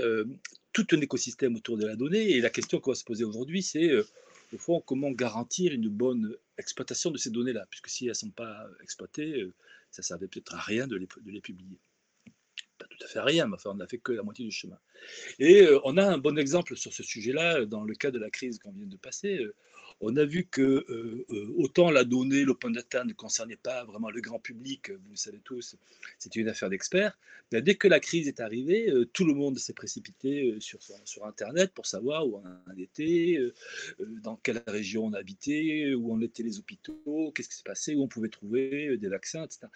tout 0.73 0.87
un 0.93 1.01
écosystème 1.01 1.57
autour 1.57 1.77
de 1.77 1.87
la 1.87 1.97
donnée. 1.97 2.31
Et 2.33 2.41
la 2.41 2.51
question 2.51 2.79
qu'on 2.79 2.93
va 2.93 2.95
se 2.95 3.05
poser 3.05 3.25
aujourd'hui, 3.25 3.63
c'est 3.63 3.91
au 4.53 4.59
fond, 4.59 4.81
comment 4.81 5.11
garantir 5.11 5.73
une 5.73 5.89
bonne 5.89 6.37
exploitation 6.59 7.11
de 7.11 7.19
ces 7.19 7.31
données-là? 7.31 7.67
Puisque 7.71 7.89
si 7.89 8.05
elles 8.05 8.11
ne 8.11 8.15
sont 8.15 8.31
pas 8.31 8.67
exploitées, 8.83 9.43
euh, 9.43 9.53
ça 9.91 10.03
ne 10.03 10.05
servait 10.05 10.29
peut-être 10.29 10.55
à 10.55 10.61
rien 10.61 10.87
de 10.87 10.97
les, 10.97 11.41
publier 11.41 11.79
pas 12.79 12.87
tout 12.87 13.03
à 13.03 13.07
fait 13.07 13.21
rien, 13.21 13.47
mais 13.47 13.55
enfin, 13.55 13.71
on 13.71 13.77
n'a 13.77 13.87
fait 13.87 13.97
que 13.97 14.13
la 14.13 14.23
moitié 14.23 14.45
du 14.45 14.51
chemin. 14.51 14.79
Et 15.39 15.63
euh, 15.63 15.81
on 15.85 15.97
a 15.97 16.05
un 16.05 16.19
bon 16.19 16.39
exemple 16.39 16.77
sur 16.77 16.93
ce 16.93 17.03
sujet-là 17.03 17.65
dans 17.65 17.85
le 17.85 17.95
cas 17.95 18.11
de 18.11 18.19
la 18.19 18.29
crise 18.29 18.59
qu'on 18.59 18.73
vient 18.73 18.87
de 18.87 18.99
passer. 18.99 19.39
Euh, 19.39 19.55
on 20.01 20.17
a 20.17 20.25
vu 20.25 20.45
que 20.45 20.61
euh, 20.61 21.25
euh, 21.31 21.55
autant 21.57 21.91
la 21.91 22.05
donnée, 22.05 22.45
l'open 22.45 22.73
data 22.73 23.05
ne 23.05 23.15
concernait 23.15 23.57
pas 23.57 23.85
vraiment 23.85 24.11
le 24.11 24.21
grand 24.21 24.39
public, 24.39 24.91
vous 24.91 25.11
le 25.11 25.17
savez 25.17 25.41
tous, 25.43 25.77
c'était 26.19 26.41
une 26.41 26.49
affaire 26.49 26.69
d'experts. 26.69 27.17
dès 27.51 27.77
que 27.77 27.89
la 27.89 27.99
crise 27.99 28.29
est 28.29 28.41
arrivée, 28.41 28.91
euh, 28.91 29.07
tout 29.07 29.25
le 29.25 29.33
monde 29.33 29.59
s'est 29.59 29.73
précipité 29.73 30.55
sur, 30.61 30.81
sur 31.05 31.25
Internet 31.25 31.73
pour 31.73 31.87
savoir 31.87 32.27
où 32.27 32.43
on 32.45 32.79
était, 32.79 33.39
dans 34.23 34.37
quelle 34.37 34.63
région 34.67 35.07
on 35.07 35.13
habitait, 35.15 35.95
où 35.95 36.13
en 36.13 36.21
étaient 36.21 36.43
les 36.43 36.59
hôpitaux, 36.59 37.33
qu'est-ce 37.35 37.49
qui 37.49 37.57
s'est 37.57 37.63
passé, 37.65 37.95
où 37.95 38.03
on 38.03 38.09
pouvait 38.09 38.29
trouver 38.29 38.99
des 38.99 39.09
vaccins, 39.09 39.45
etc. 39.45 39.67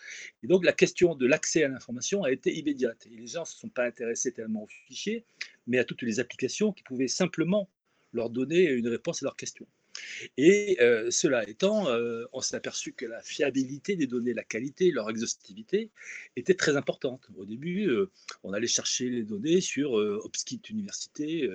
Et 0.42 0.46
donc 0.46 0.64
la 0.64 0.72
question 0.72 1.14
de 1.14 1.26
l'accès 1.26 1.64
à 1.64 1.68
l'information 1.68 2.24
a 2.24 2.30
été 2.30 2.54
immédiate. 2.54 3.06
Et 3.06 3.16
les 3.16 3.26
gens 3.26 3.40
ne 3.40 3.46
se 3.46 3.56
sont 3.56 3.68
pas 3.68 3.86
intéressés 3.86 4.32
tellement 4.32 4.64
aux 4.64 4.68
fichiers, 4.86 5.24
mais 5.66 5.78
à 5.78 5.84
toutes 5.84 6.02
les 6.02 6.20
applications 6.20 6.72
qui 6.72 6.82
pouvaient 6.82 7.08
simplement 7.08 7.70
leur 8.12 8.28
donner 8.28 8.64
une 8.64 8.88
réponse 8.88 9.22
à 9.22 9.26
leurs 9.26 9.36
questions. 9.36 9.66
Et 10.36 10.76
cela 11.10 11.48
étant, 11.48 11.86
on 12.32 12.40
s'est 12.40 12.56
aperçu 12.56 12.92
que 12.92 13.06
la 13.06 13.22
fiabilité 13.22 13.96
des 13.96 14.06
données, 14.06 14.34
la 14.34 14.44
qualité, 14.44 14.90
leur 14.90 15.10
exhaustivité 15.10 15.90
était 16.36 16.54
très 16.54 16.76
importante. 16.76 17.28
Au 17.36 17.44
début, 17.44 17.90
on 18.42 18.52
allait 18.52 18.66
chercher 18.66 19.08
les 19.08 19.22
données 19.22 19.60
sur 19.60 19.92
Hopkins 19.92 20.58
University, 20.68 21.48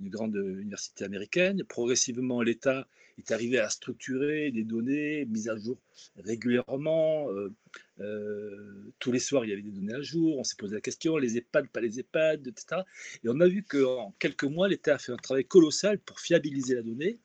une 0.00 0.08
grande 0.08 0.36
université 0.36 1.04
américaine. 1.04 1.64
Progressivement, 1.64 2.42
l'État 2.42 2.88
est 3.18 3.30
arrivé 3.32 3.58
à 3.58 3.70
structurer 3.70 4.50
des 4.50 4.64
données 4.64 5.24
mises 5.24 5.48
à 5.48 5.56
jour 5.56 5.78
régulièrement. 6.18 7.28
tous 8.98 9.12
les 9.12 9.18
soirs, 9.18 9.44
il 9.44 9.50
y 9.50 9.52
avait 9.52 9.62
des 9.62 9.70
données 9.70 9.94
à 9.94 10.02
jour. 10.02 10.38
On 10.38 10.44
s'est 10.44 10.56
posé 10.56 10.74
la 10.74 10.80
question 10.80 11.16
les 11.16 11.38
EHPAD, 11.38 11.68
pas 11.68 11.80
les 11.80 11.98
EHPAD, 11.98 12.46
etc. 12.46 12.82
Et 13.24 13.28
on 13.28 13.40
a 13.40 13.48
vu 13.48 13.62
qu'en 13.62 14.14
quelques 14.18 14.44
mois, 14.44 14.68
l'État 14.68 14.94
a 14.94 14.98
fait 14.98 15.12
un 15.12 15.16
travail 15.16 15.44
colossal 15.44 15.98
pour 15.98 16.20
fiabiliser 16.20 16.74
la 16.74 16.82
donnée 16.82 17.18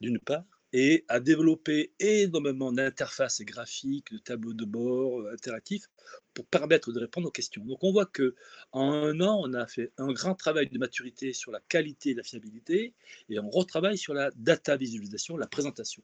d'une 0.00 0.18
part, 0.18 0.44
et 0.72 1.04
à 1.08 1.18
développer 1.20 1.92
énormément 1.98 2.72
d'interfaces 2.72 3.40
graphiques, 3.42 4.12
de 4.12 4.18
tableaux 4.18 4.52
de 4.52 4.64
bord 4.64 5.20
euh, 5.20 5.32
interactifs 5.32 5.88
pour 6.34 6.46
permettre 6.46 6.92
de 6.92 7.00
répondre 7.00 7.28
aux 7.28 7.32
questions. 7.32 7.64
Donc 7.64 7.82
on 7.82 7.92
voit 7.92 8.06
que 8.06 8.34
en 8.72 8.92
un 8.92 9.20
an, 9.20 9.40
on 9.42 9.54
a 9.54 9.66
fait 9.66 9.92
un 9.96 10.12
grand 10.12 10.34
travail 10.34 10.68
de 10.68 10.78
maturité 10.78 11.32
sur 11.32 11.52
la 11.52 11.60
qualité 11.68 12.10
et 12.10 12.14
la 12.14 12.22
fiabilité, 12.22 12.94
et 13.28 13.38
on 13.38 13.50
retravaille 13.50 13.98
sur 13.98 14.14
la 14.14 14.30
data 14.36 14.76
visualisation, 14.76 15.36
la 15.36 15.46
présentation. 15.46 16.02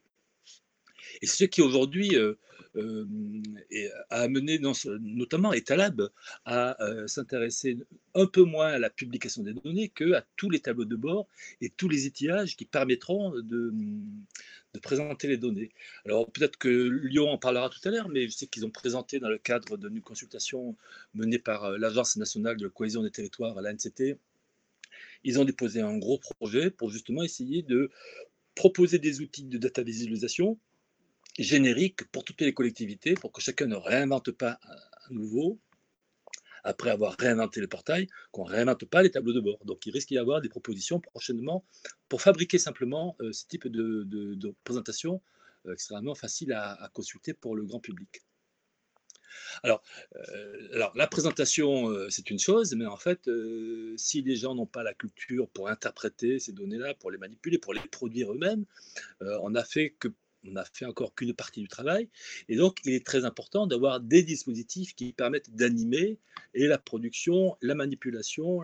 Et 1.21 1.25
ce 1.27 1.45
qui 1.45 1.61
aujourd'hui 1.61 2.15
euh, 2.15 2.35
euh, 2.75 3.05
a 4.09 4.21
amené 4.21 4.59
notamment 4.59 5.53
Etalab 5.53 6.09
à 6.45 6.81
euh, 6.83 7.07
s'intéresser 7.07 7.77
un 8.13 8.25
peu 8.25 8.43
moins 8.43 8.67
à 8.67 8.79
la 8.79 8.89
publication 8.89 9.43
des 9.43 9.53
données 9.53 9.89
qu'à 9.89 10.25
tous 10.35 10.49
les 10.49 10.59
tableaux 10.59 10.85
de 10.85 10.95
bord 10.95 11.27
et 11.61 11.69
tous 11.69 11.89
les 11.89 12.05
étiages 12.05 12.55
qui 12.55 12.65
permettront 12.65 13.31
de, 13.39 13.73
présenter 14.81 15.29
les 15.29 15.37
données. 15.37 15.71
Alors 16.05 16.29
peut-être 16.29 16.57
que 16.57 16.67
Lyon 16.67 17.29
en 17.29 17.37
parlera 17.37 17.69
tout 17.69 17.79
à 17.87 17.91
l'heure, 17.91 18.09
mais 18.09 18.27
je 18.27 18.31
sais 18.35 18.47
qu'ils 18.47 18.65
ont 18.65 18.69
présenté 18.69 19.19
dans 19.19 19.29
le 19.29 19.37
cadre 19.37 19.77
d'une 19.77 20.01
consultation 20.01 20.75
menée 21.13 21.39
par 21.39 21.77
l'Agence 21.77 22.17
nationale 22.17 22.57
de 22.57 22.67
cohésion 22.67 23.01
des 23.01 23.09
territoires 23.09 23.61
l'ANCT, 23.61 24.17
ils 25.23 25.39
ont 25.39 25.45
déposé 25.45 25.79
un 25.79 25.97
gros 25.97 26.19
projet 26.19 26.69
pour 26.69 26.89
justement 26.89 27.23
essayer 27.23 27.61
de 27.63 27.89
proposer 28.53 28.99
des 28.99 29.21
outils 29.21 29.43
de 29.43 29.57
data 29.57 29.81
visualisation 29.83 30.57
générique 31.37 32.05
pour 32.11 32.23
toutes 32.23 32.41
les 32.41 32.53
collectivités, 32.53 33.13
pour 33.15 33.31
que 33.31 33.41
chacun 33.41 33.65
ne 33.65 33.75
réinvente 33.75 34.31
pas 34.31 34.59
à 34.61 35.09
nouveau, 35.09 35.59
après 36.63 36.89
avoir 36.89 37.15
réinventé 37.19 37.61
le 37.61 37.67
portail, 37.67 38.07
qu'on 38.31 38.45
ne 38.45 38.51
réinvente 38.51 38.85
pas 38.85 39.03
les 39.03 39.11
tableaux 39.11 39.33
de 39.33 39.41
bord. 39.41 39.63
Donc 39.65 39.85
il 39.85 39.91
risque 39.91 40.09
d'y 40.09 40.17
avoir 40.17 40.41
des 40.41 40.49
propositions 40.49 40.99
prochainement 40.99 41.63
pour 42.09 42.21
fabriquer 42.21 42.57
simplement 42.57 43.15
ce 43.19 43.45
type 43.45 43.67
de, 43.67 44.55
présentation 44.63 45.21
extrêmement 45.71 46.15
facile 46.15 46.53
à 46.53 46.89
consulter 46.93 47.33
pour 47.33 47.55
le 47.55 47.63
grand 47.63 47.79
public. 47.79 48.23
Alors, 49.63 49.81
euh, 50.15 50.67
alors 50.73 50.91
la 50.95 51.07
présentation, 51.07 51.89
euh, 51.89 52.09
c'est 52.09 52.29
une 52.29 52.39
chose, 52.39 52.73
mais 52.75 52.85
en 52.85 52.97
fait, 52.97 53.27
euh, 53.27 53.93
si 53.97 54.21
les 54.21 54.35
gens 54.35 54.55
n'ont 54.55 54.65
pas 54.65 54.83
la 54.83 54.93
culture 54.93 55.49
pour 55.49 55.69
interpréter 55.69 56.39
ces 56.39 56.51
données-là, 56.51 56.93
pour 56.95 57.11
les 57.11 57.17
manipuler, 57.17 57.57
pour 57.57 57.73
les 57.73 57.81
produire 57.91 58.31
eux-mêmes, 58.31 58.65
on 59.21 59.55
a 59.55 59.63
fait 59.63 59.95
que 59.99 60.09
on 60.49 60.55
a 60.55 60.65
fait 60.65 60.85
encore 60.85 61.15
qu'une 61.15 61.33
partie 61.33 61.61
du 61.61 61.67
travail. 61.67 62.09
Et 62.49 62.55
donc, 62.55 62.79
il 62.85 62.93
est 62.93 63.05
très 63.05 63.25
important 63.25 63.67
d'avoir 63.67 63.99
des 63.99 64.23
dispositifs 64.23 64.95
qui 64.95 65.13
permettent 65.13 65.55
d'animer 65.55 66.17
et 66.53 66.67
la 66.67 66.77
production, 66.77 67.57
la 67.61 67.75
manipulation, 67.75 68.61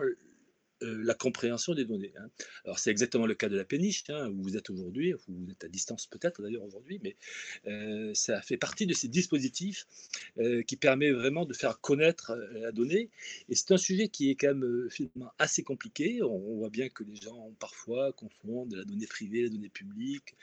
euh, 0.82 1.02
la 1.04 1.14
compréhension 1.14 1.74
des 1.74 1.84
données. 1.84 2.12
Hein. 2.18 2.28
Alors 2.64 2.78
c'est 2.78 2.90
exactement 2.90 3.26
le 3.26 3.34
cas 3.34 3.48
de 3.48 3.56
la 3.56 3.64
péniche, 3.64 4.04
hein, 4.08 4.28
où 4.28 4.42
vous 4.42 4.56
êtes 4.56 4.70
aujourd'hui, 4.70 5.12
vous 5.28 5.50
êtes 5.50 5.64
à 5.64 5.68
distance 5.68 6.06
peut-être 6.06 6.42
d'ailleurs 6.42 6.64
aujourd'hui, 6.64 7.00
mais 7.02 7.16
euh, 7.66 8.12
ça 8.14 8.40
fait 8.42 8.56
partie 8.56 8.86
de 8.86 8.94
ces 8.94 9.08
dispositifs 9.08 9.86
euh, 10.38 10.62
qui 10.62 10.76
permet 10.76 11.10
vraiment 11.10 11.44
de 11.44 11.54
faire 11.54 11.80
connaître 11.80 12.36
la 12.54 12.72
donnée. 12.72 13.10
Et 13.48 13.54
c'est 13.54 13.72
un 13.72 13.78
sujet 13.78 14.08
qui 14.08 14.30
est 14.30 14.34
quand 14.34 14.54
même 14.54 14.88
finalement 14.90 15.32
assez 15.38 15.62
compliqué. 15.62 16.22
On, 16.22 16.56
voit 16.62 16.70
bien 16.70 16.88
que 16.88 17.02
les 17.02 17.16
gens 17.16 17.52
parfois 17.58 18.12
confondent 18.12 18.74
la 18.74 18.84
donnée 18.84 19.06
privée, 19.06 19.44
la 19.44 19.48
donnée 19.48 19.68
publique, 19.68 20.36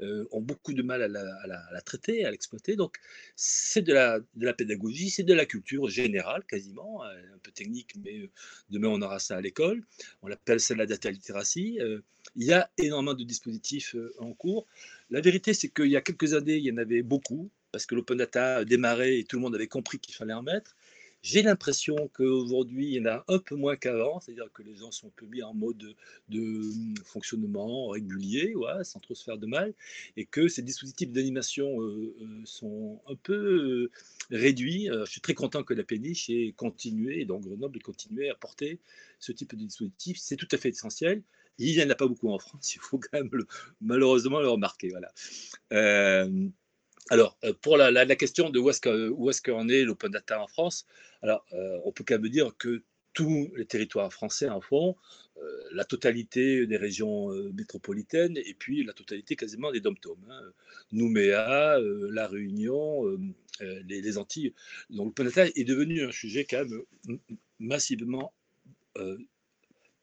ont 0.00 0.40
beaucoup 0.40 0.72
de 0.72 0.82
mal 0.82 1.02
à 1.02 1.08
la, 1.08 1.80
traiter, 1.82 2.24
à 2.24 2.30
l'exploiter. 2.30 2.76
Donc 2.76 2.96
c'est 3.34 3.82
de 3.82 3.92
la, 3.92 4.20
de 4.20 4.44
la 4.44 4.54
pédagogie, 4.54 5.10
c'est 5.10 5.24
de 5.24 5.34
la 5.34 5.46
culture 5.46 5.88
générale 5.88 6.44
quasiment, 6.46 7.02
un 7.04 7.38
peu 7.42 7.50
technique, 7.50 7.94
mais 8.04 8.30
demain 8.70 8.88
on 8.88 9.02
aura 9.02 9.18
ça 9.18 9.36
à 9.36 9.40
l'école 9.40 9.85
on 10.22 10.28
l'appelle 10.28 10.60
celle 10.60 10.78
la 10.78 10.86
data 10.86 11.10
literacy. 11.10 11.78
Euh, 11.80 12.00
il 12.34 12.44
y 12.44 12.52
a 12.52 12.70
énormément 12.78 13.14
de 13.14 13.24
dispositifs 13.24 13.94
euh, 13.94 14.14
en 14.18 14.32
cours. 14.32 14.66
La 15.10 15.20
vérité, 15.20 15.54
c'est 15.54 15.68
qu'il 15.68 15.86
y 15.86 15.96
a 15.96 16.00
quelques 16.00 16.34
années, 16.34 16.56
il 16.56 16.64
y 16.64 16.72
en 16.72 16.76
avait 16.76 17.02
beaucoup, 17.02 17.50
parce 17.72 17.86
que 17.86 17.94
l'open 17.94 18.18
data 18.18 18.64
démarrait 18.64 19.18
et 19.18 19.24
tout 19.24 19.36
le 19.36 19.42
monde 19.42 19.54
avait 19.54 19.68
compris 19.68 19.98
qu'il 19.98 20.14
fallait 20.14 20.34
en 20.34 20.42
mettre. 20.42 20.76
J'ai 21.28 21.42
l'impression 21.42 22.08
qu'aujourd'hui, 22.14 22.86
il 22.86 22.92
y 22.92 23.00
en 23.00 23.06
a 23.06 23.24
un 23.26 23.40
peu 23.40 23.56
moins 23.56 23.74
qu'avant, 23.74 24.20
c'est-à-dire 24.20 24.48
que 24.54 24.62
les 24.62 24.76
gens 24.76 24.92
sont 24.92 25.08
un 25.08 25.12
peu 25.16 25.26
mis 25.26 25.42
en 25.42 25.54
mode 25.54 25.96
de, 26.28 26.38
hum, 26.38 26.94
fonctionnement 27.04 27.88
régulier, 27.88 28.54
sans 28.84 29.00
trop 29.00 29.16
se 29.16 29.24
faire 29.24 29.36
de 29.36 29.46
mal, 29.46 29.74
et 30.16 30.24
que 30.24 30.46
ces 30.46 30.62
dispositifs 30.62 31.10
d'animation 31.10 31.82
euh, 31.82 32.14
euh, 32.20 32.42
sont 32.44 33.02
un 33.08 33.16
peu 33.16 33.34
euh, 33.34 33.90
réduits. 34.30 34.86
je 34.86 35.10
suis 35.10 35.20
très 35.20 35.34
content 35.34 35.64
que 35.64 35.74
la 35.74 35.82
péniche 35.82 36.30
ait 36.30 36.54
continué, 36.56 37.22
et 37.22 37.24
donc 37.24 37.42
Grenoble 37.42 37.76
ait 37.78 37.80
continué 37.80 38.30
à 38.30 38.36
porter 38.36 38.78
ce 39.18 39.32
type 39.32 39.56
de 39.56 39.64
dispositif. 39.64 40.18
C'est 40.20 40.36
tout 40.36 40.48
à 40.52 40.58
fait 40.58 40.68
essentiel. 40.68 41.24
Il 41.58 41.74
n'y 41.76 41.82
en 41.82 41.90
a 41.90 41.96
pas 41.96 42.06
beaucoup 42.06 42.30
en 42.30 42.38
France, 42.38 42.72
il 42.76 42.80
faut 42.80 43.00
quand 43.00 43.20
même 43.20 43.30
malheureusement 43.80 44.38
le 44.38 44.48
remarquer. 44.48 44.90
Voilà. 44.90 45.10
Alors, 47.10 47.38
euh, 47.44 47.52
pour 47.60 47.76
la, 47.76 48.16
question 48.16 48.50
de 48.50 48.58
où 48.58 48.70
est-ce 48.70 49.42
qu'en 49.42 49.68
est, 49.68 49.84
l'open 49.84 50.10
data 50.10 50.40
en 50.40 50.46
France, 50.46 50.86
alors, 51.22 51.44
euh, 51.52 51.78
on 51.84 51.92
peut 51.92 52.04
quand 52.06 52.18
même 52.18 52.30
dire 52.30 52.52
que 52.58 52.82
tous 53.12 53.50
les 53.56 53.64
territoires 53.64 54.12
français 54.12 54.48
en 54.48 54.60
font, 54.60 54.96
euh, 55.38 55.62
la 55.72 55.84
totalité 55.84 56.66
des 56.66 56.76
régions 56.76 57.30
métropolitaines 57.54 58.36
et 58.36 58.54
puis 58.54 58.84
la 58.84 58.92
totalité 58.92 59.36
quasiment 59.36 59.72
des 59.72 59.80
dom-toms. 59.80 60.18
Hein. 60.28 60.40
Nouméa, 60.92 61.78
La 62.10 62.26
Réunion, 62.26 63.04
les, 63.60 64.18
Antilles. 64.18 64.52
Donc 64.90 65.06
l'open 65.06 65.26
data 65.26 65.46
est 65.46 65.64
devenu 65.64 66.04
un 66.04 66.12
sujet 66.12 66.44
quand 66.44 66.64
même 66.64 67.18
massivement 67.58 68.34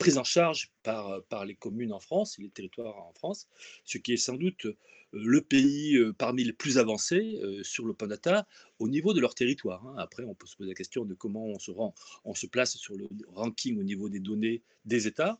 pris 0.03 0.17
en 0.17 0.25
charge 0.25 0.69
par, 0.83 1.23
par 1.29 1.45
les 1.45 1.55
communes 1.55 1.93
en 1.93 1.99
France 2.01 2.37
et 2.37 2.41
les 2.41 2.49
territoires 2.49 2.97
en 2.97 3.13
France, 3.13 3.47
ce 3.85 3.97
qui 3.97 4.11
est 4.11 4.17
sans 4.17 4.35
doute 4.35 4.67
le 5.13 5.41
pays 5.41 5.97
parmi 6.17 6.43
les 6.43 6.51
plus 6.51 6.77
avancés 6.77 7.39
sur 7.61 7.85
l'open 7.85 8.09
data 8.09 8.45
au 8.79 8.89
niveau 8.89 9.13
de 9.13 9.21
leur 9.21 9.33
territoire. 9.33 9.85
Hein. 9.87 9.95
Après, 9.97 10.25
on 10.25 10.35
peut 10.35 10.45
se 10.45 10.57
poser 10.57 10.71
la 10.71 10.75
question 10.75 11.05
de 11.05 11.13
comment 11.13 11.45
on 11.45 11.57
se, 11.57 11.71
rend, 11.71 11.93
on 12.25 12.35
se 12.35 12.47
place 12.47 12.75
sur 12.75 12.97
le 12.97 13.07
ranking 13.27 13.79
au 13.79 13.83
niveau 13.83 14.09
des 14.09 14.19
données 14.19 14.61
des 14.83 15.07
États. 15.07 15.37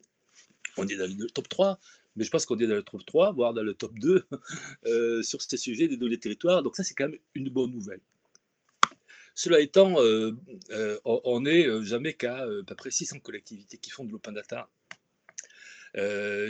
On 0.78 0.88
est 0.88 0.96
dans 0.96 1.12
le 1.12 1.28
top 1.28 1.50
3, 1.50 1.78
mais 2.16 2.24
je 2.24 2.30
pense 2.30 2.46
qu'on 2.46 2.58
est 2.58 2.68
dans 2.68 2.76
le 2.76 2.84
top 2.84 3.06
3, 3.06 3.34
voire 3.34 3.54
dans 3.54 3.64
le 3.64 3.74
top 3.74 4.00
2 4.00 4.24
sur 5.24 5.42
ces 5.42 5.58
sujets 5.58 5.90
des 5.90 5.98
données 5.98 6.20
territoires. 6.20 6.64
Donc 6.64 6.78
ça, 6.78 6.86
c'est 6.86 6.94
quand 6.94 7.10
même 7.10 7.20
une 7.36 7.50
bonne 7.50 7.72
nouvelle. 7.72 8.02
Cela 9.36 9.60
étant, 9.60 9.96
on 11.06 11.40
n'est 11.42 11.84
jamais 11.84 12.14
qu'à 12.14 12.44
à 12.44 12.48
peu 12.66 12.76
près 12.76 12.92
600 12.92 13.20
collectivités 13.20 13.78
qui 13.78 13.90
font 13.90 14.06
de 14.06 14.12
l'open 14.12 14.34
data. 14.34 14.70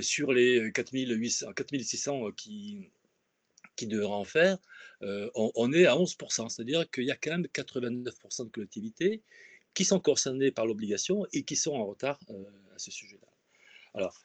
sur 0.01 0.33
les 0.33 0.71
4800, 0.73 1.53
4600 1.53 2.31
qui, 2.31 2.89
qui 3.75 3.87
devrait 3.87 4.07
en 4.07 4.25
faire, 4.25 4.57
on, 5.01 5.73
est 5.73 5.85
à 5.85 5.95
11%. 5.95 6.49
C'est-à-dire 6.49 6.89
qu'il 6.91 7.05
y 7.05 7.11
a 7.11 7.15
quand 7.15 7.31
même 7.31 7.45
89% 7.45 8.45
de 8.45 8.49
collectivités 8.49 9.21
qui 9.73 9.85
sont 9.85 9.99
concernées 9.99 10.51
par 10.51 10.65
l'obligation 10.65 11.25
et 11.33 11.43
qui 11.43 11.55
sont 11.55 11.73
en 11.73 11.85
retard 11.85 12.19
à 12.75 12.79
ce 12.79 12.91
sujet-là. 12.91 13.27
Alors, 13.93 14.19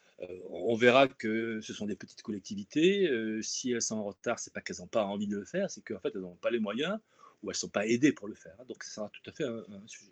on 0.49 0.75
verra 0.75 1.07
que 1.07 1.61
ce 1.61 1.73
sont 1.73 1.85
des 1.85 1.95
petites 1.95 2.21
collectivités. 2.21 3.09
si 3.41 3.71
elles 3.71 3.81
sont 3.81 3.95
en 3.95 4.03
retard, 4.03 4.39
c'est 4.39 4.53
pas 4.53 4.61
qu'elles 4.61 4.77
n'ont 4.79 4.87
pas 4.87 5.05
envie 5.05 5.27
de 5.27 5.35
le 5.37 5.45
faire, 5.45 5.71
c'est 5.71 5.81
qu'en 5.81 5.99
fait, 5.99 6.11
elles 6.13 6.21
n'ont 6.21 6.35
pas 6.35 6.51
les 6.51 6.59
moyens 6.59 6.99
ou 7.43 7.49
elles 7.49 7.55
ne 7.55 7.59
sont 7.59 7.69
pas 7.69 7.87
aidées 7.87 8.11
pour 8.11 8.27
le 8.27 8.35
faire. 8.35 8.57
Donc, 8.67 8.83
ça 8.83 8.91
sera 8.91 9.09
tout 9.09 9.29
à 9.29 9.33
fait 9.33 9.45
un, 9.45 9.87
sujet. 9.87 10.11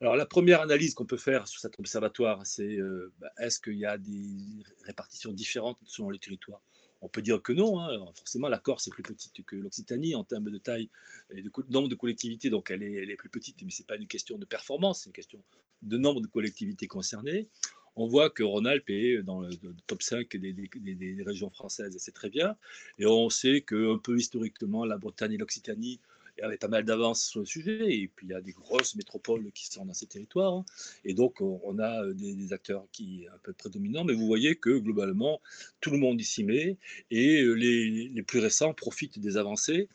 Alors, 0.00 0.16
la 0.16 0.26
première 0.26 0.60
analyse 0.60 0.94
qu'on 0.94 1.06
peut 1.06 1.16
faire 1.16 1.46
sur 1.46 1.60
cet 1.60 1.78
observatoire, 1.78 2.44
c'est 2.46 2.78
bah, 3.18 3.32
est-ce 3.38 3.60
qu'il 3.60 3.78
y 3.78 3.86
a 3.86 3.98
des 3.98 4.64
répartitions 4.84 5.32
différentes 5.32 5.78
selon 5.84 6.10
les 6.10 6.18
territoires? 6.18 6.62
On 7.02 7.08
peut 7.08 7.20
dire 7.20 7.42
que 7.42 7.52
non. 7.52 7.80
Hein. 7.80 7.98
Forcément, 8.14 8.48
la 8.48 8.58
Corse 8.58 8.86
est 8.86 8.90
plus 8.90 9.02
petite 9.02 9.44
que 9.44 9.56
l'Occitanie 9.56 10.14
en 10.14 10.22
termes 10.22 10.50
de 10.50 10.58
taille 10.58 10.88
et 11.30 11.42
de 11.42 11.50
nombre 11.68 11.88
de 11.88 11.96
collectivités, 11.96 12.48
donc 12.48 12.70
elle 12.70 12.82
est, 12.82 13.16
plus 13.16 13.28
petite, 13.28 13.60
mais 13.62 13.70
ce 13.70 13.82
n'est 13.82 13.86
pas 13.86 13.96
une 13.96 14.06
question 14.06 14.38
de 14.38 14.44
performance, 14.44 15.02
c'est 15.02 15.08
une 15.08 15.12
question 15.12 15.42
de 15.82 15.98
nombre 15.98 16.20
de 16.20 16.28
collectivités 16.28 16.86
concernées. 16.86 17.48
On 17.96 18.06
voit 18.06 18.30
que 18.30 18.44
Rhône-Alpes 18.44 18.88
est 18.88 19.22
dans 19.22 19.40
le, 19.40 19.50
top 19.86 20.02
5 20.02 20.36
des, 20.36 20.52
des 20.52 21.22
régions 21.26 21.50
françaises, 21.50 21.94
et 21.96 21.98
c'est 21.98 22.12
très 22.12 22.30
bien. 22.30 22.56
Et 22.98 23.04
on 23.04 23.28
sait 23.28 23.62
qu'un 23.62 23.98
peu 23.98 24.16
historiquement, 24.16 24.84
la 24.84 24.96
Bretagne 24.96 25.32
et 25.32 25.38
l'Occitanie 25.38 26.00
y 26.38 26.42
avait 26.42 26.56
pas 26.56 26.68
mal 26.68 26.84
d'avance 26.84 27.24
sur 27.24 27.40
le 27.40 27.46
sujet. 27.46 27.94
Et 27.94 28.08
puis, 28.08 28.26
il 28.26 28.30
y 28.30 28.34
a 28.34 28.40
des 28.40 28.52
grosses 28.52 28.94
métropoles 28.94 29.50
qui 29.52 29.66
sont 29.66 29.84
dans 29.84 29.94
ces 29.94 30.06
territoires. 30.06 30.54
Hein. 30.54 30.64
Et 31.04 31.14
donc, 31.14 31.40
on 31.40 31.78
a 31.78 32.04
euh, 32.04 32.14
des, 32.14 32.52
acteurs 32.52 32.86
qui 32.92 33.26
sont 33.26 33.34
un 33.34 33.38
peu 33.38 33.52
prédominants. 33.52 34.04
Mais 34.04 34.14
vous 34.14 34.26
voyez 34.26 34.56
que 34.56 34.78
globalement, 34.78 35.40
tout 35.80 35.90
le 35.90 35.98
monde 35.98 36.20
y 36.20 36.24
s'y 36.24 36.44
met. 36.44 36.76
Et 37.10 37.42
euh, 37.42 37.52
les, 37.52 38.08
les, 38.08 38.22
plus 38.22 38.40
récents 38.40 38.74
profitent 38.74 39.18
des 39.18 39.36
avancées 39.36 39.88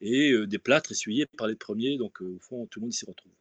et 0.00 0.32
euh, 0.32 0.46
des 0.46 0.58
plâtres 0.58 0.92
essuyés 0.92 1.26
par 1.26 1.46
les 1.46 1.56
premiers. 1.56 1.96
Donc, 1.96 2.20
au 2.20 2.38
fond, 2.40 2.66
tout 2.66 2.80
le 2.80 2.84
monde 2.84 2.92
s'y 2.92 3.06
retrouve. 3.06 3.32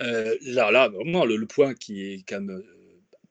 là, 0.00 0.70
là, 0.70 0.88
vraiment, 0.88 1.24
le, 1.24 1.46
point 1.46 1.74
qui 1.74 2.02
est 2.02 2.24
quand 2.28 2.40
même 2.40 2.62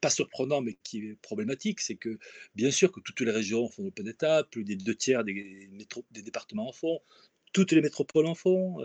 pas 0.02 0.10
surprenant, 0.10 0.62
mais 0.62 0.78
qui 0.84 1.00
est 1.00 1.16
problématique, 1.22 1.82
c'est 1.82 1.96
que 1.96 2.18
bien 2.56 2.72
sûr 2.72 2.90
que 2.90 3.02
toutes 3.02 3.20
les 3.20 3.32
régions 3.32 3.68
font 3.68 3.84
l'open 3.84 4.06
data, 4.06 4.46
plus 4.50 4.64
des 4.64 4.78
deux 4.78 4.96
tiers 4.96 5.26
des 5.26 5.70
départements 6.12 6.70
en 6.70 6.72
font, 6.72 7.02
toutes 7.54 7.72
les 7.72 7.82
métropoles 7.82 8.28
en 8.28 8.36
font. 8.36 8.78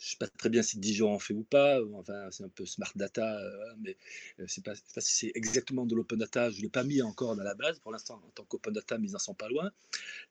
Euh, 0.00 0.02
je 0.02 0.06
ne 0.06 0.10
sais 0.10 0.16
pas 0.18 0.26
très 0.26 0.48
bien 0.48 0.62
si 0.62 0.78
Dijon 0.78 1.12
en 1.14 1.18
fait 1.18 1.34
ou 1.34 1.42
pas. 1.42 1.80
Enfin, 1.94 2.30
c'est 2.30 2.44
un 2.44 2.48
peu 2.48 2.66
smart 2.66 2.92
data, 2.94 3.38
euh, 3.38 3.74
mais 3.80 3.96
euh, 4.40 4.44
c'est 4.48 4.64
pas, 4.64 4.72
pas 4.94 5.00
si 5.00 5.14
c'est 5.14 5.32
exactement 5.34 5.86
de 5.86 5.94
l'open 5.94 6.18
data. 6.18 6.50
Je 6.50 6.58
ne 6.58 6.62
l'ai 6.62 6.68
pas 6.68 6.84
mis 6.84 7.02
encore 7.02 7.36
dans 7.36 7.42
la 7.42 7.54
base 7.54 7.78
pour 7.80 7.92
l'instant 7.92 8.20
en 8.26 8.30
tant 8.30 8.44
qu'open 8.44 8.72
data, 8.72 8.98
mais 8.98 9.08
ils 9.08 9.12
n'en 9.12 9.18
sont 9.18 9.34
pas 9.34 9.48
loin. 9.48 9.70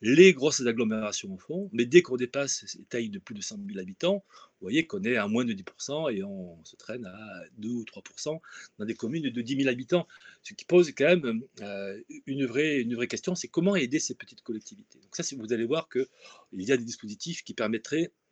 Les 0.02 0.34
grosses 0.34 0.62
agglomérations 0.62 1.34
en 1.34 1.38
font, 1.38 1.70
mais 1.74 1.86
dès 1.86 2.02
qu'on 2.02 2.18
dépasse 2.18 2.66
les 2.78 2.86
tailles 2.86 3.10
de 3.10 3.20
plus 3.20 3.36
de 3.36 3.42
100 3.42 3.60
000 3.68 3.80
habitants, 3.80 4.24
vous 4.62 4.66
voyez 4.66 4.86
qu'on 4.86 5.04
est 5.04 5.16
à 5.16 5.28
moins 5.28 5.46
de 5.46 5.54
10% 5.54 6.14
et 6.14 6.24
on 6.24 6.64
se 6.66 6.76
traîne 6.76 7.06
à 7.06 7.44
2 7.58 7.70
ou 7.70 7.84
3% 7.84 8.42
dans 8.78 8.86
des 8.86 8.96
communes 8.96 9.30
de 9.30 9.42
10 9.42 9.58
000 9.58 9.70
habitants. 9.70 10.08
Ce 10.44 10.54
qui 10.54 10.66
pose 10.66 10.92
quand 10.92 11.06
même 11.06 11.44
une, 12.26 12.46
vraie, 12.46 12.82
une 12.82 12.96
vraie 12.96 13.08
question, 13.08 13.36
c'est 13.36 13.48
comment 13.48 13.76
aider 13.76 14.00
ces 14.00 14.16
petites 14.16 14.42
collectivités? 14.42 15.00
Donc 15.00 15.16
ça, 15.16 15.24
vous 15.38 15.54
allez 15.54 15.66
voir 15.66 15.88
qu'il 15.90 16.08
y 16.54 16.72
a 16.72 16.78
des 16.78 16.84
dispositifs 16.84 17.44
qui 17.44 17.54
permettraient 17.54 18.00
euh, 18.06 18.08
euh, 18.08 18.29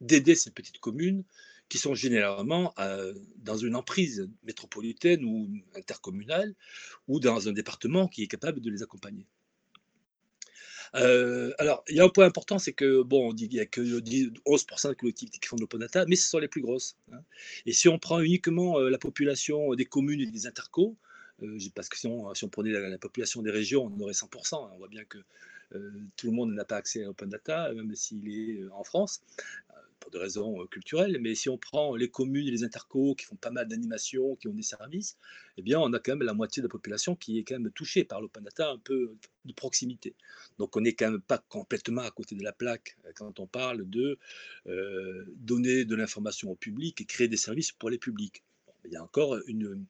d'aider 0.00 0.34
ces 0.34 0.50
petites 0.50 0.78
communes 0.78 1.24
qui 1.68 1.78
sont 1.78 1.94
généralement 1.94 2.74
euh, 2.78 3.14
dans 3.36 3.56
une 3.56 3.76
emprise 3.76 4.28
métropolitaine 4.42 5.24
ou 5.24 5.48
intercommunale 5.74 6.54
ou 7.08 7.18
dans 7.18 7.48
un 7.48 7.52
département 7.52 8.08
qui 8.08 8.22
est 8.22 8.26
capable 8.26 8.60
de 8.60 8.70
les 8.70 8.82
accompagner. 8.82 9.26
alors, 10.92 11.82
il 11.88 11.96
y 11.96 12.00
a 12.00 12.04
un 12.04 12.10
point 12.10 12.26
important, 12.26 12.58
c'est 12.58 12.74
que, 12.74 13.02
bon, 13.02 13.30
on 13.30 13.32
dit 13.32 13.48
qu'il 13.48 13.56
n'y 13.56 13.62
a 13.62 13.66
que 13.66 13.80
11% 13.80 14.88
de 14.90 14.94
collectivités 14.94 15.38
qui 15.38 15.48
font 15.48 15.56
de 15.56 15.62
l'open 15.62 15.80
data, 15.80 16.04
mais 16.06 16.16
ce 16.16 16.28
sont 16.28 16.38
les 16.38 16.48
plus 16.48 16.60
grosses. 16.60 16.96
Hein. 17.10 17.22
Et 17.64 17.72
si 17.72 17.88
on 17.88 17.98
prend 17.98 18.20
uniquement 18.20 18.78
la 18.78 18.98
population 18.98 19.74
des 19.74 19.86
communes 19.86 20.20
et 20.20 20.26
des 20.26 20.46
intercos, 20.46 20.94
parce 21.74 21.88
que 21.88 21.98
si 21.98 22.06
on, 22.06 22.34
si 22.34 22.44
on 22.44 22.48
prenait 22.48 22.70
la, 22.70 22.88
la, 22.88 22.98
population 22.98 23.42
des 23.42 23.50
régions, 23.50 23.90
on 23.96 24.00
aurait 24.00 24.12
100%. 24.12 24.54
Hein. 24.54 24.70
On 24.74 24.78
voit 24.78 24.88
bien 24.88 25.04
que 25.04 25.18
euh, 25.18 25.22
tout 26.16 26.26
le 26.26 26.32
monde 26.32 26.52
n'a 26.52 26.64
pas 26.64 26.76
accès 26.76 27.04
à 27.04 27.10
Open 27.10 27.28
Data, 27.28 27.72
même 27.72 27.94
s'il 27.94 28.28
est 28.28 28.60
euh, 28.60 28.70
en 28.72 28.84
France. 28.84 29.22
pour 30.00 30.10
des 30.10 30.18
raisons 30.18 30.66
culturelles, 30.66 31.18
mais 31.20 31.34
si 31.36 31.48
on 31.48 31.56
prend 31.56 31.94
les 31.94 32.10
communes 32.10 32.48
et 32.48 32.50
les 32.50 32.64
intercos 32.64 33.14
qui 33.14 33.24
font 33.24 33.36
pas 33.36 33.52
mal 33.52 33.68
d'animations, 33.68 34.34
qui 34.34 34.48
ont 34.48 34.52
des 34.52 34.62
services, 34.62 35.16
eh 35.56 35.62
bien, 35.62 35.78
on 35.78 35.92
a 35.92 36.00
quand 36.00 36.12
même 36.16 36.26
la 36.26 36.34
moitié 36.34 36.60
de 36.60 36.66
la 36.66 36.70
population 36.70 37.14
qui 37.14 37.38
est 37.38 37.44
quand 37.44 37.58
même 37.58 37.70
touchée 37.70 38.02
par 38.02 38.20
l'open 38.20 38.42
data 38.42 38.70
un 38.70 38.78
peu 38.78 39.14
de 39.44 39.52
proximité. 39.52 40.14
Donc, 40.58 40.76
on 40.76 40.80
n'est 40.80 40.94
quand 40.94 41.10
même 41.10 41.20
pas 41.20 41.38
complètement 41.48 42.02
à 42.02 42.10
côté 42.10 42.34
de 42.34 42.42
la 42.42 42.52
plaque 42.52 42.96
quand 43.14 43.38
on 43.38 43.46
parle 43.46 43.88
de 43.88 44.18
donner 45.36 45.84
de 45.84 45.94
l'information 45.94 46.50
au 46.50 46.56
public 46.56 47.00
et 47.00 47.04
créer 47.04 47.28
des 47.28 47.36
services 47.36 47.70
pour 47.70 47.88
les 47.88 47.98
publics. 47.98 48.42
il 48.84 48.90
y 48.90 48.96
a 48.96 49.04
encore 49.04 49.38
une, 49.46 49.86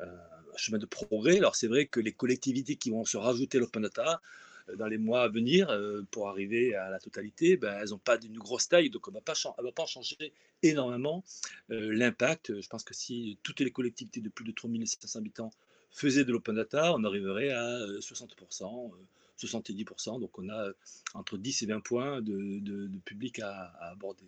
un 0.00 0.56
chemin 0.56 0.78
de 0.78 0.86
progrès. 0.86 1.38
Alors, 1.38 1.56
c'est 1.56 1.68
vrai 1.68 1.86
que 1.86 2.00
les 2.00 2.12
collectivités 2.12 2.76
qui 2.76 2.90
vont 2.90 3.04
se 3.04 3.16
rajouter 3.16 3.58
l'open 3.58 3.82
data, 3.82 4.14
euh, 4.14 4.51
dans 4.76 4.86
les 4.86 4.98
mois 4.98 5.22
à 5.22 5.28
venir 5.28 5.70
euh, 5.70 6.02
pour 6.10 6.28
arriver 6.28 6.74
à 6.74 6.90
la 6.90 6.98
totalité, 6.98 7.56
ben, 7.56 7.78
elles 7.80 7.90
n'ont 7.90 7.98
pas 7.98 8.18
d'une 8.18 8.38
grosse 8.38 8.68
taille, 8.68 8.90
donc 8.90 9.08
on 9.08 9.10
ne 9.10 9.16
va 9.16 9.72
pas 9.72 9.86
changer 9.86 10.32
énormément 10.62 11.24
euh, 11.70 11.92
l'impact. 11.92 12.60
Je 12.60 12.68
pense 12.68 12.84
que 12.84 12.94
si 12.94 13.38
toutes 13.42 13.60
les 13.60 13.70
collectivités 13.70 14.20
de 14.20 14.28
plus 14.28 14.44
de 14.44 14.52
3500 14.52 15.18
habitants 15.18 15.50
faisaient 15.90 16.24
de 16.24 16.32
l'open 16.32 16.54
data, 16.54 16.94
on 16.94 17.04
arriverait 17.04 17.50
à 17.50 17.86
60%, 18.00 18.92
70%. 19.38 20.20
Donc 20.20 20.38
on 20.38 20.48
a 20.48 20.70
entre 21.14 21.36
10 21.36 21.62
et 21.62 21.66
20 21.66 21.80
points 21.80 22.22
de, 22.22 22.88
public 23.04 23.40
à, 23.40 23.72
aborder. 23.90 24.24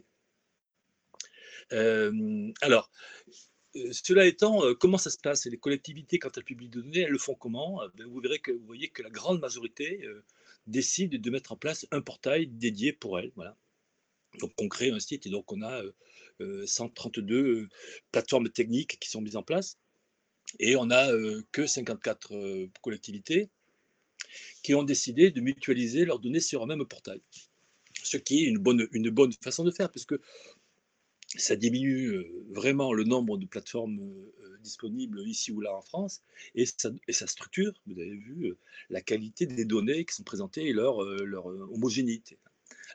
alors, 1.71 2.91
euh, 3.33 3.54
cela 3.93 4.27
étant, 4.27 4.65
euh, 4.65 4.75
comment 4.75 4.99
ça 4.99 5.11
se 5.11 5.19
passe? 5.19 5.47
Les 5.47 5.59
collectivités, 5.59 6.19
quand 6.19 6.37
elles 6.37 6.45
publient 6.45 6.69
des 6.69 6.81
données, 6.81 7.01
elles 7.01 7.11
le 7.11 7.19
font 7.19 7.35
comment? 7.35 7.83
Euh, 7.83 7.89
ben, 7.95 8.07
Vous 8.07 8.21
verrez 8.21 8.39
que 8.39 8.53
vous 8.53 8.65
voyez 8.67 8.89
que 8.89 9.03
la 9.03 9.11
grande 9.11 9.41
majorité 9.41 10.07
décide 10.67 11.21
de 11.21 11.31
mettre 11.31 11.53
en 11.53 11.57
place 11.57 11.87
un 11.91 12.01
portail 12.01 12.47
dédié 12.47 12.93
pour 12.93 13.19
elles. 13.19 13.33
Voilà. 13.37 13.57
Donc 14.41 14.53
on 14.59 14.69
crée 14.69 14.91
un 14.91 15.01
site 15.01 15.27
et 15.27 15.31
donc 15.31 15.53
on 15.53 15.63
a 15.63 15.83
132 16.67 17.69
plateformes 18.11 18.49
techniques 18.49 18.99
qui 18.99 19.09
sont 19.09 19.21
mises 19.21 19.37
en 19.37 19.43
place 19.43 19.79
et 20.59 20.75
on 20.77 20.87
n'a 20.87 21.09
que 21.53 21.67
54 21.67 22.69
collectivités 22.83 23.49
qui 24.63 24.75
ont 24.75 24.83
décidé 24.83 25.31
de 25.31 25.41
mutualiser 25.41 26.05
leurs 26.05 26.19
données 26.19 26.41
sur 26.41 26.63
un 26.63 26.67
même 26.67 26.85
portail. 26.85 27.21
Ce 28.03 28.17
qui 28.17 28.45
est 28.45 28.49
une 28.49 28.59
bonne, 28.59 28.89
une 28.93 29.11
bonne 29.11 29.33
façon 29.43 29.65
de 29.65 29.71
faire, 29.71 29.91
puisque 29.91 30.15
ça 31.37 31.57
diminue 31.57 32.25
vraiment 32.51 32.93
le 32.93 33.05
nombre 33.05 33.39
de 33.39 33.47
plateformes 33.47 34.01
disponibles 34.65 35.21
ici 35.27 35.53
ou 35.53 35.61
là 35.61 35.77
en 35.77 35.83
France, 35.83 36.23
et 36.55 36.65
ça, 36.67 37.27
structure, 37.27 37.73
vous 37.87 38.01
avez 38.01 38.17
vu, 38.17 38.55
la 38.91 39.01
qualité 39.01 39.47
des 39.47 39.65
données 39.65 40.05
qui 40.05 40.15
sont 40.15 40.25
présentées 40.25 40.67
et 40.67 40.73
leur, 40.73 40.97
homogénéité. 40.97 42.39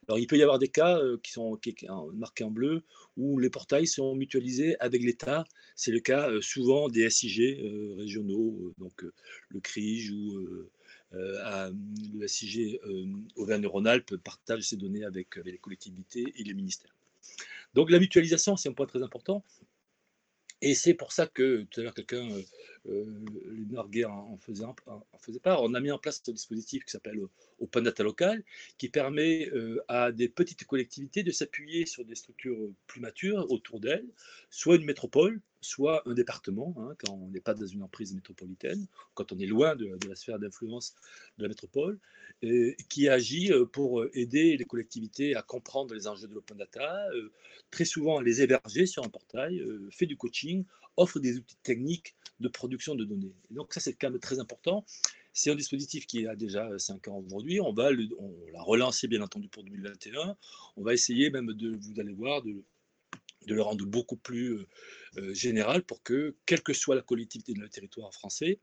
Alors, 0.08 0.18
il 0.18 0.28
peut 0.28 0.38
y 0.38 0.44
avoir 0.44 0.60
des 0.60 0.68
cas 0.68 1.00
qui 1.24 1.32
sont 1.32 1.60
marqués 2.14 2.44
en 2.44 2.52
bleu 2.52 2.84
où 3.18 3.38
les 3.38 3.50
portails 3.50 3.88
sont 3.88 4.16
mutualisés 4.16 4.80
avec 4.80 5.04
l'État. 5.04 5.46
C'est 5.76 5.92
le 5.92 6.00
cas 6.00 6.30
souvent 6.42 6.90
des 6.90 7.10
SIG 7.10 7.60
régionaux, 7.98 8.74
donc 8.78 9.06
le 9.50 9.60
CRIJ 9.60 10.12
ou 10.12 10.70
le 11.12 12.28
SIG 12.28 12.80
Auvergne-Rhône-Alpes 13.36 14.16
partage 14.18 14.64
ces 14.64 14.78
données 14.78 15.04
avec 15.04 15.36
les 15.38 15.58
collectivités 15.58 16.34
et 16.36 16.44
les 16.44 16.54
ministères. 16.54 16.99
Donc 17.74 17.92
la 17.92 18.00
mutualisation, 18.00 18.58
c'est 18.58 18.70
un 18.70 18.74
point 18.74 18.88
très 18.88 19.04
important. 19.04 19.44
Et 20.62 20.76
c'est 20.76 20.94
pour 20.94 21.14
ça 21.14 21.26
que 21.26 21.64
tout 21.70 21.80
à 21.80 21.84
l'heure, 21.84 21.94
quelqu'un, 21.94 22.30
euh, 22.30 22.44
euh 22.88 24.06
en, 24.08 24.38
faisait, 24.38 24.66
en, 24.66 24.76
faisait 25.22 25.40
part, 25.40 25.64
on 25.64 25.74
a 25.74 25.80
mis 25.80 25.92
en 25.92 25.98
place 25.98 26.22
un 26.28 26.34
dispositif 26.34 26.84
qui 26.84 26.92
s'appelle 26.92 27.20
Open 27.60 27.84
Data 27.84 28.04
Local, 28.04 28.44
qui 28.78 28.90
permet 28.90 29.50
euh, 29.52 29.82
à 29.88 30.12
des 30.12 30.28
petites 30.28 30.66
collectivités 30.66 31.24
de 31.24 31.32
s'appuyer 31.32 31.86
sur 31.86 32.04
des 32.04 32.16
structures 32.16 32.58
plus 32.88 33.00
matures 33.00 33.50
autour 33.50 33.80
d'elles, 33.80 34.08
soit 34.50 34.76
une 34.76 34.86
métropole, 34.86 35.40
soit 35.62 36.02
un 36.08 36.14
département, 36.14 36.74
hein, 36.78 36.96
quand 37.00 37.14
on 37.14 37.30
n'est 37.30 37.42
pas 37.42 37.54
dans 37.54 37.66
une 37.66 37.84
emprise 37.84 38.14
métropolitaine, 38.14 38.86
quand 39.14 39.32
on 39.32 39.40
est 39.40 39.46
loin 39.46 39.76
de, 39.76 39.98
la 40.08 40.16
sphère 40.16 40.40
d'influence 40.40 40.96
de 41.38 41.44
la 41.44 41.50
métropole, 41.50 42.00
qui 42.90 43.10
agit 43.10 43.52
euh, 43.52 43.66
pour 43.66 44.06
aider 44.14 44.56
les 44.56 44.66
collectivités 44.66 45.36
à 45.36 45.42
comprendre 45.42 45.94
les 45.94 46.08
enjeux 46.08 46.28
de 46.28 46.34
l'open 46.34 46.58
data, 46.58 47.08
euh, 47.14 47.32
très 47.72 47.86
souvent 47.86 48.22
les 48.22 48.42
héberger 48.42 48.86
sur 48.86 49.04
un 49.04 49.10
portail, 49.10 49.60
euh, 49.60 49.90
fait 49.92 50.06
du 50.06 50.16
coaching, 50.16 50.66
offre 50.96 51.20
des 51.20 51.38
outils 51.38 51.58
techniques 51.64 52.16
de 52.40 52.48
production 52.48 52.96
de 52.96 53.04
données. 53.04 53.34
donc 53.52 53.74
ça, 53.74 53.82
c'est 53.82 53.94
quand 53.94 54.10
même 54.10 54.20
très 54.20 54.40
important. 54.40 54.86
C'est 55.34 55.52
un 55.52 55.56
dispositif 55.56 56.08
qui 56.08 56.26
a 56.26 56.36
déjà 56.36 56.78
5 56.80 57.08
ans 57.10 57.24
aujourd'hui. 57.26 57.62
On 57.62 57.72
va 57.72 57.92
l'a 57.92 58.62
relancé 58.62 59.08
bien 59.08 59.22
entendu 59.22 59.48
pour 59.48 59.64
2021. 59.64 60.36
On 60.76 60.84
va 60.84 60.94
essayer 60.94 61.30
même 61.30 61.54
de, 61.54 61.78
vous 61.78 62.00
allez 62.00 62.14
voir, 62.14 62.42
de, 62.42 62.64
de 63.48 63.56
le 63.56 63.62
rendre 63.62 63.86
beaucoup 63.86 64.18
plus 64.18 64.66
général 65.32 65.84
pour 65.84 66.04
que, 66.04 66.36
quelle 66.46 66.62
que 66.62 66.74
soit 66.74 66.96
la 66.96 67.02
collectivité 67.02 67.54
de 67.54 67.60
le 67.60 67.70
territoire 67.70 68.14
français, 68.14 68.60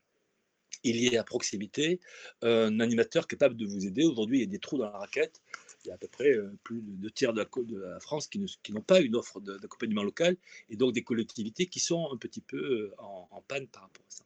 il 0.85 0.97
y 0.97 1.07
ait 1.07 1.17
à 1.17 1.25
proximité 1.25 2.01
un 2.43 2.81
animateur 2.81 3.27
capable 3.27 3.57
de 3.57 3.67
vous 3.67 3.87
aider. 3.87 4.05
Aujourd'hui, 4.05 4.39
il 4.39 4.41
y 4.43 4.45
a 4.45 4.51
des 4.51 4.59
trous 4.59 4.79
dans 4.79 4.91
la 4.91 4.99
raquette. 4.99 5.41
Il 5.85 5.89
y 5.89 5.91
a 5.91 5.95
à 5.95 5.99
peu 5.99 6.09
près 6.09 6.35
plus 6.63 6.83
de 6.83 6.93
deux 6.97 7.11
tiers 7.11 7.33
de 7.33 7.41
la, 7.41 8.01
France 8.01 8.29
qui, 8.29 8.39
n'ont 8.71 8.81
pas 8.83 9.01
une 9.01 9.17
offre 9.17 9.41
d'accompagnement 9.41 10.03
local 10.03 10.37
et 10.69 10.77
donc 10.77 10.93
des 10.93 11.03
collectivités 11.03 11.67
qui 11.67 11.81
sont 11.81 12.13
un 12.13 12.17
petit 12.17 12.41
peu 12.41 12.93
en 12.99 13.43
panne 13.49 13.67
par 13.69 13.83
rapport 13.83 14.05
à 14.07 14.11
ça. 14.11 14.26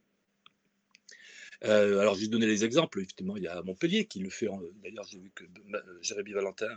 Euh, 1.65 2.01
alors, 2.01 2.15
j'ai 2.15 2.29
donné 2.29 2.47
les 2.47 2.65
exemples. 2.65 3.01
Effectivement, 3.01 3.37
il 3.37 3.43
y 3.43 3.49
a 3.49 3.63
Montpellier 3.63 4.07
qui 4.07 4.21
le 4.21 4.31
fait. 4.31 4.49
D'ailleurs, 4.83 5.07
j'ai 5.11 5.19
vu 5.19 5.31
que 5.35 5.45
Jérémy 6.01 6.33
Valentin 6.33 6.69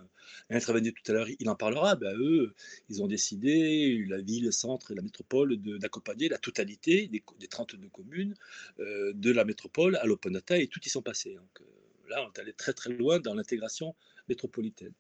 a 0.50 0.56
intervenu 0.56 0.93
tout 0.93 1.12
à 1.12 1.13
l'heure. 1.13 1.28
Il 1.39 1.50
en 1.50 1.56
parlera. 1.56 1.96
Ben, 1.96 2.15
eux, 2.17 2.54
ils 2.89 3.02
ont 3.02 3.08
décidé, 3.08 4.04
la 4.08 4.19
ville, 4.19 4.46
le 4.46 4.52
centre 4.52 4.91
et 4.91 4.96
la 4.96 5.02
métropole, 5.02 5.58
d'accompagner 5.80 6.30
la 6.30 6.38
totalité 6.38 7.08
des, 7.08 7.24
des, 7.39 7.48
32 7.48 7.88
communes 7.89 8.36
euh, 8.80 9.13
de 9.13 9.32
la 9.32 9.46
métropole 9.46 9.96
à 9.98 10.06
l'Open 10.06 10.34
Data 10.34 10.58
et 10.58 10.67
tout 10.67 10.82
y 10.86 10.89
sont 10.89 11.02
passés. 11.02 11.36
Donc, 11.36 11.62
euh, 11.62 12.10
là, 12.10 12.26
on 12.28 12.32
est 12.34 12.39
allé 12.39 12.54
très 12.54 12.74
très 12.74 12.89
loin 12.91 13.19
dans 13.19 13.34
l'intégration 13.34 13.96
métropolitaine. 14.28 14.93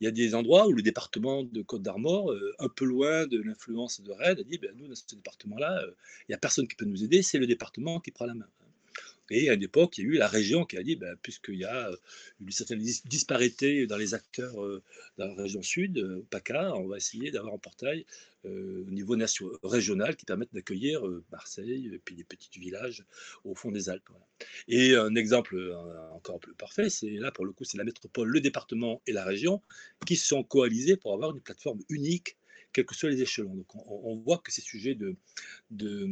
Il 0.00 0.04
y 0.04 0.06
a 0.06 0.10
des 0.10 0.34
endroits 0.34 0.66
où 0.68 0.72
le 0.72 0.82
département 0.82 1.42
de 1.42 1.62
Côte 1.62 1.82
d'Armor, 1.82 2.32
un 2.58 2.68
peu 2.68 2.84
loin 2.84 3.26
de 3.26 3.38
l'influence 3.42 4.00
de 4.00 4.12
Rennes, 4.12 4.38
a 4.38 4.42
dit 4.42 4.56
ben, 4.56 4.70
nous, 4.76 4.86
dans 4.86 4.94
ce 4.94 5.14
département-là, 5.14 5.84
il 6.22 6.30
n'y 6.30 6.34
a 6.34 6.38
personne 6.38 6.66
qui 6.66 6.76
peut 6.76 6.84
nous 6.86 7.04
aider, 7.04 7.22
c'est 7.22 7.38
le 7.38 7.46
département 7.46 8.00
qui 8.00 8.10
prend 8.10 8.24
la 8.24 8.34
main. 8.34 8.48
Et 9.30 9.50
à 9.50 9.54
une 9.54 9.62
époque, 9.62 9.98
il 9.98 10.04
y 10.04 10.06
a 10.06 10.10
eu 10.10 10.14
la 10.14 10.28
région 10.28 10.64
qui 10.64 10.76
a 10.76 10.82
dit, 10.82 10.96
ben, 10.96 11.16
puisqu'il 11.22 11.56
y 11.56 11.64
a 11.64 11.90
une 12.40 12.50
certaine 12.50 12.80
disparité 12.80 13.86
dans 13.86 13.96
les 13.96 14.14
acteurs 14.14 14.56
de 14.62 14.82
la 15.18 15.32
région 15.34 15.62
sud, 15.62 16.24
PACA, 16.30 16.74
on 16.74 16.86
va 16.86 16.96
essayer 16.96 17.30
d'avoir 17.30 17.54
un 17.54 17.58
portail 17.58 18.06
au 18.44 18.90
niveau 18.90 19.16
régional 19.62 20.16
qui 20.16 20.24
permette 20.24 20.52
d'accueillir 20.54 21.02
Marseille 21.30 21.90
et 21.92 21.98
puis 21.98 22.14
des 22.14 22.24
petits 22.24 22.58
villages 22.58 23.04
au 23.44 23.54
fond 23.54 23.70
des 23.70 23.88
Alpes. 23.88 24.08
Et 24.68 24.94
un 24.94 25.14
exemple 25.14 25.58
encore 26.12 26.40
plus 26.40 26.54
parfait, 26.54 26.88
c'est 26.88 27.10
là 27.10 27.30
pour 27.32 27.44
le 27.44 27.52
coup, 27.52 27.64
c'est 27.64 27.78
la 27.78 27.84
métropole, 27.84 28.28
le 28.28 28.40
département 28.40 29.02
et 29.06 29.12
la 29.12 29.24
région 29.24 29.62
qui 30.06 30.16
sont 30.16 30.42
coalisés 30.42 30.96
pour 30.96 31.12
avoir 31.12 31.34
une 31.34 31.42
plateforme 31.42 31.80
unique 31.88 32.36
quels 32.72 32.84
que 32.84 32.94
soient 32.94 33.10
les 33.10 33.22
échelons. 33.22 33.54
Donc 33.54 33.74
on, 33.74 34.16
voit 34.16 34.38
que 34.38 34.52
ces 34.52 34.60
sujets 34.60 34.94
de, 34.94 35.16
de, 35.70 36.06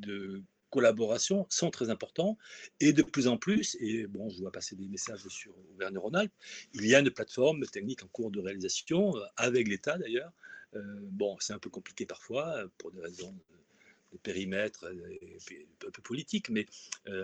de 0.00 0.42
collaboration 0.72 1.46
sont 1.50 1.70
très 1.70 1.90
importants 1.90 2.38
et 2.80 2.92
de 2.94 3.02
plus 3.02 3.28
en 3.28 3.36
plus, 3.36 3.76
et 3.78 4.06
bon, 4.06 4.30
je 4.30 4.40
vois 4.40 4.50
passer 4.50 4.74
des 4.74 4.88
messages 4.88 5.28
sur 5.28 5.52
Auvergne-Rhône-Alpes, 5.74 6.32
il 6.72 6.86
y 6.86 6.94
a 6.94 7.00
une 7.00 7.10
plateforme 7.10 7.64
technique 7.66 8.02
en 8.02 8.08
cours 8.08 8.30
de 8.30 8.40
réalisation, 8.40 9.16
euh, 9.16 9.20
avec 9.36 9.68
l'État 9.68 9.98
d'ailleurs. 9.98 10.32
Euh, 10.74 10.80
bon, 11.02 11.36
c'est 11.40 11.52
un 11.52 11.58
peu 11.58 11.68
compliqué 11.68 12.06
parfois 12.06 12.56
euh, 12.56 12.68
pour 12.78 12.90
des 12.90 13.00
raisons 13.00 13.34
de 14.12 14.18
périmètre 14.18 14.90
et 15.10 15.38
un 15.86 15.90
peu 15.90 16.02
politique, 16.02 16.50
mais 16.50 16.66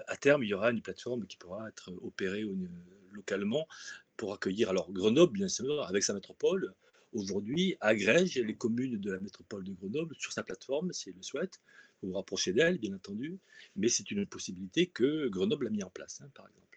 à 0.06 0.16
terme, 0.16 0.42
il 0.42 0.48
y 0.48 0.54
aura 0.54 0.70
une 0.70 0.80
plateforme 0.80 1.26
qui 1.26 1.36
pourra 1.36 1.68
être 1.68 1.92
opérée 2.00 2.46
localement 3.12 3.68
pour 4.16 4.32
accueillir 4.32 4.70
alors 4.70 4.90
Grenoble, 4.90 5.34
bien 5.34 5.48
sûr, 5.48 5.82
avec 5.86 6.02
sa 6.02 6.14
métropole, 6.14 6.72
aujourd'hui 7.12 7.76
agrège 7.80 8.38
les 8.38 8.54
communes 8.54 8.98
de 8.98 9.12
la 9.12 9.20
métropole 9.20 9.64
de 9.64 9.72
Grenoble 9.72 10.14
sur 10.18 10.32
sa 10.32 10.42
plateforme, 10.42 10.94
s'il 10.94 11.14
le 11.14 11.22
souhaite, 11.22 11.60
vous 12.02 12.12
rapprocher 12.12 12.52
d'elle, 12.52 12.78
bien 12.78 12.94
entendu, 12.94 13.38
mais 13.76 13.88
c'est 13.88 14.10
une 14.10 14.26
possibilité 14.26 14.86
que 14.86 15.28
Grenoble 15.28 15.66
a 15.66 15.70
mis 15.70 15.82
en 15.82 15.90
place, 15.90 16.20
hein, 16.22 16.30
par 16.34 16.46
exemple. 16.46 16.68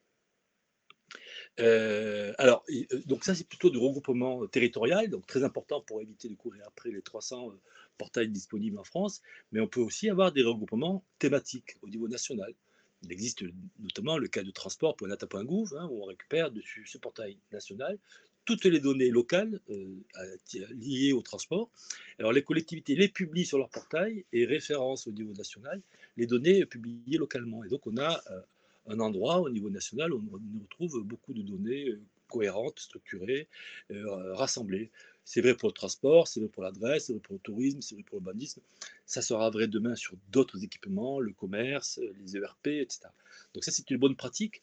Euh, 1.60 2.34
alors, 2.38 2.64
euh, 2.70 3.02
donc 3.06 3.24
ça, 3.24 3.36
c'est 3.36 3.48
plutôt 3.48 3.70
du 3.70 3.78
regroupement 3.78 4.48
territorial, 4.48 5.10
donc 5.10 5.28
très 5.28 5.44
important 5.44 5.82
pour 5.82 6.02
éviter 6.02 6.30
de 6.30 6.36
courir 6.36 6.64
après 6.68 6.92
les 6.92 7.02
300 7.02 7.50
euh, 7.50 7.60
portails 7.98 8.30
disponibles 8.30 8.80
en 8.80 8.84
France, 8.84 9.22
mais 9.52 9.60
on 9.60 9.68
peut 9.68 9.82
aussi 9.82 10.10
avoir 10.10 10.32
des 10.32 10.44
regroupements 10.44 11.04
thématiques 11.20 11.78
au 11.82 11.90
niveau 11.90 12.08
national. 12.08 12.54
Il 13.04 13.12
existe 13.12 13.44
notamment 13.80 14.18
le 14.18 14.28
cas 14.28 14.44
de 14.44 14.52
transport.nata.gouv, 14.52 15.76
hein, 15.76 15.88
où 15.92 16.04
on 16.04 16.06
récupère 16.06 16.52
dessus 16.52 16.86
ce 16.86 16.98
portail 16.98 17.38
national 17.52 17.98
toutes 18.52 18.66
les 18.66 18.82
données 18.82 19.10
locales 19.10 19.60
euh, 19.70 19.96
liées 20.72 21.14
au 21.14 21.22
transport. 21.22 21.70
Alors 22.20 22.34
les 22.34 22.44
collectivités 22.44 22.96
les 22.96 23.08
publient 23.08 23.46
sur 23.46 23.58
leur 23.58 23.70
portail 23.70 24.26
et 24.34 24.46
référencent 24.46 25.08
au 25.08 25.12
niveau 25.12 25.34
national 25.34 25.82
les 26.18 26.28
données 26.28 26.66
publiées 26.66 27.18
localement. 27.18 27.64
Et 27.64 27.70
donc 27.70 27.88
on 27.88 27.98
a 27.98 28.22
euh, 28.32 28.42
un 28.88 29.00
endroit 29.00 29.40
au 29.40 29.50
niveau 29.50 29.70
national 29.70 30.14
où 30.14 30.22
on 30.34 30.60
retrouve 30.64 31.02
beaucoup 31.04 31.34
de 31.34 31.42
données 31.42 31.90
euh, 31.90 32.02
cohérente, 32.28 32.80
structurée, 32.80 33.50
rassemblée. 33.90 34.90
C'est 35.26 35.42
vrai 35.42 35.54
pour 35.54 35.68
le 35.68 35.74
transport, 35.74 36.30
c'est 36.30 36.40
vrai 36.40 36.48
pour 36.48 36.64
l'adresse, 36.64 37.08
c'est 37.08 37.14
vrai 37.14 37.22
pour 37.22 37.34
le 37.34 37.40
tourisme, 37.40 37.82
c'est 37.82 37.96
vrai 37.96 38.06
pour 38.06 38.20
l'urbanisme. 38.20 38.62
Ça 39.06 39.22
sera 39.22 39.50
vrai 39.50 39.68
demain 39.68 39.96
sur 39.96 40.16
d'autres 40.32 40.64
équipements, 40.64 41.20
le 41.20 41.34
commerce, 41.34 42.00
les 42.24 42.38
ERP, 42.38 42.68
etc. 42.68 43.02
Donc 43.54 43.66
ça, 43.66 43.72
c'est 43.72 43.92
une 43.92 43.98
bonne 43.98 44.16
pratique 44.16 44.62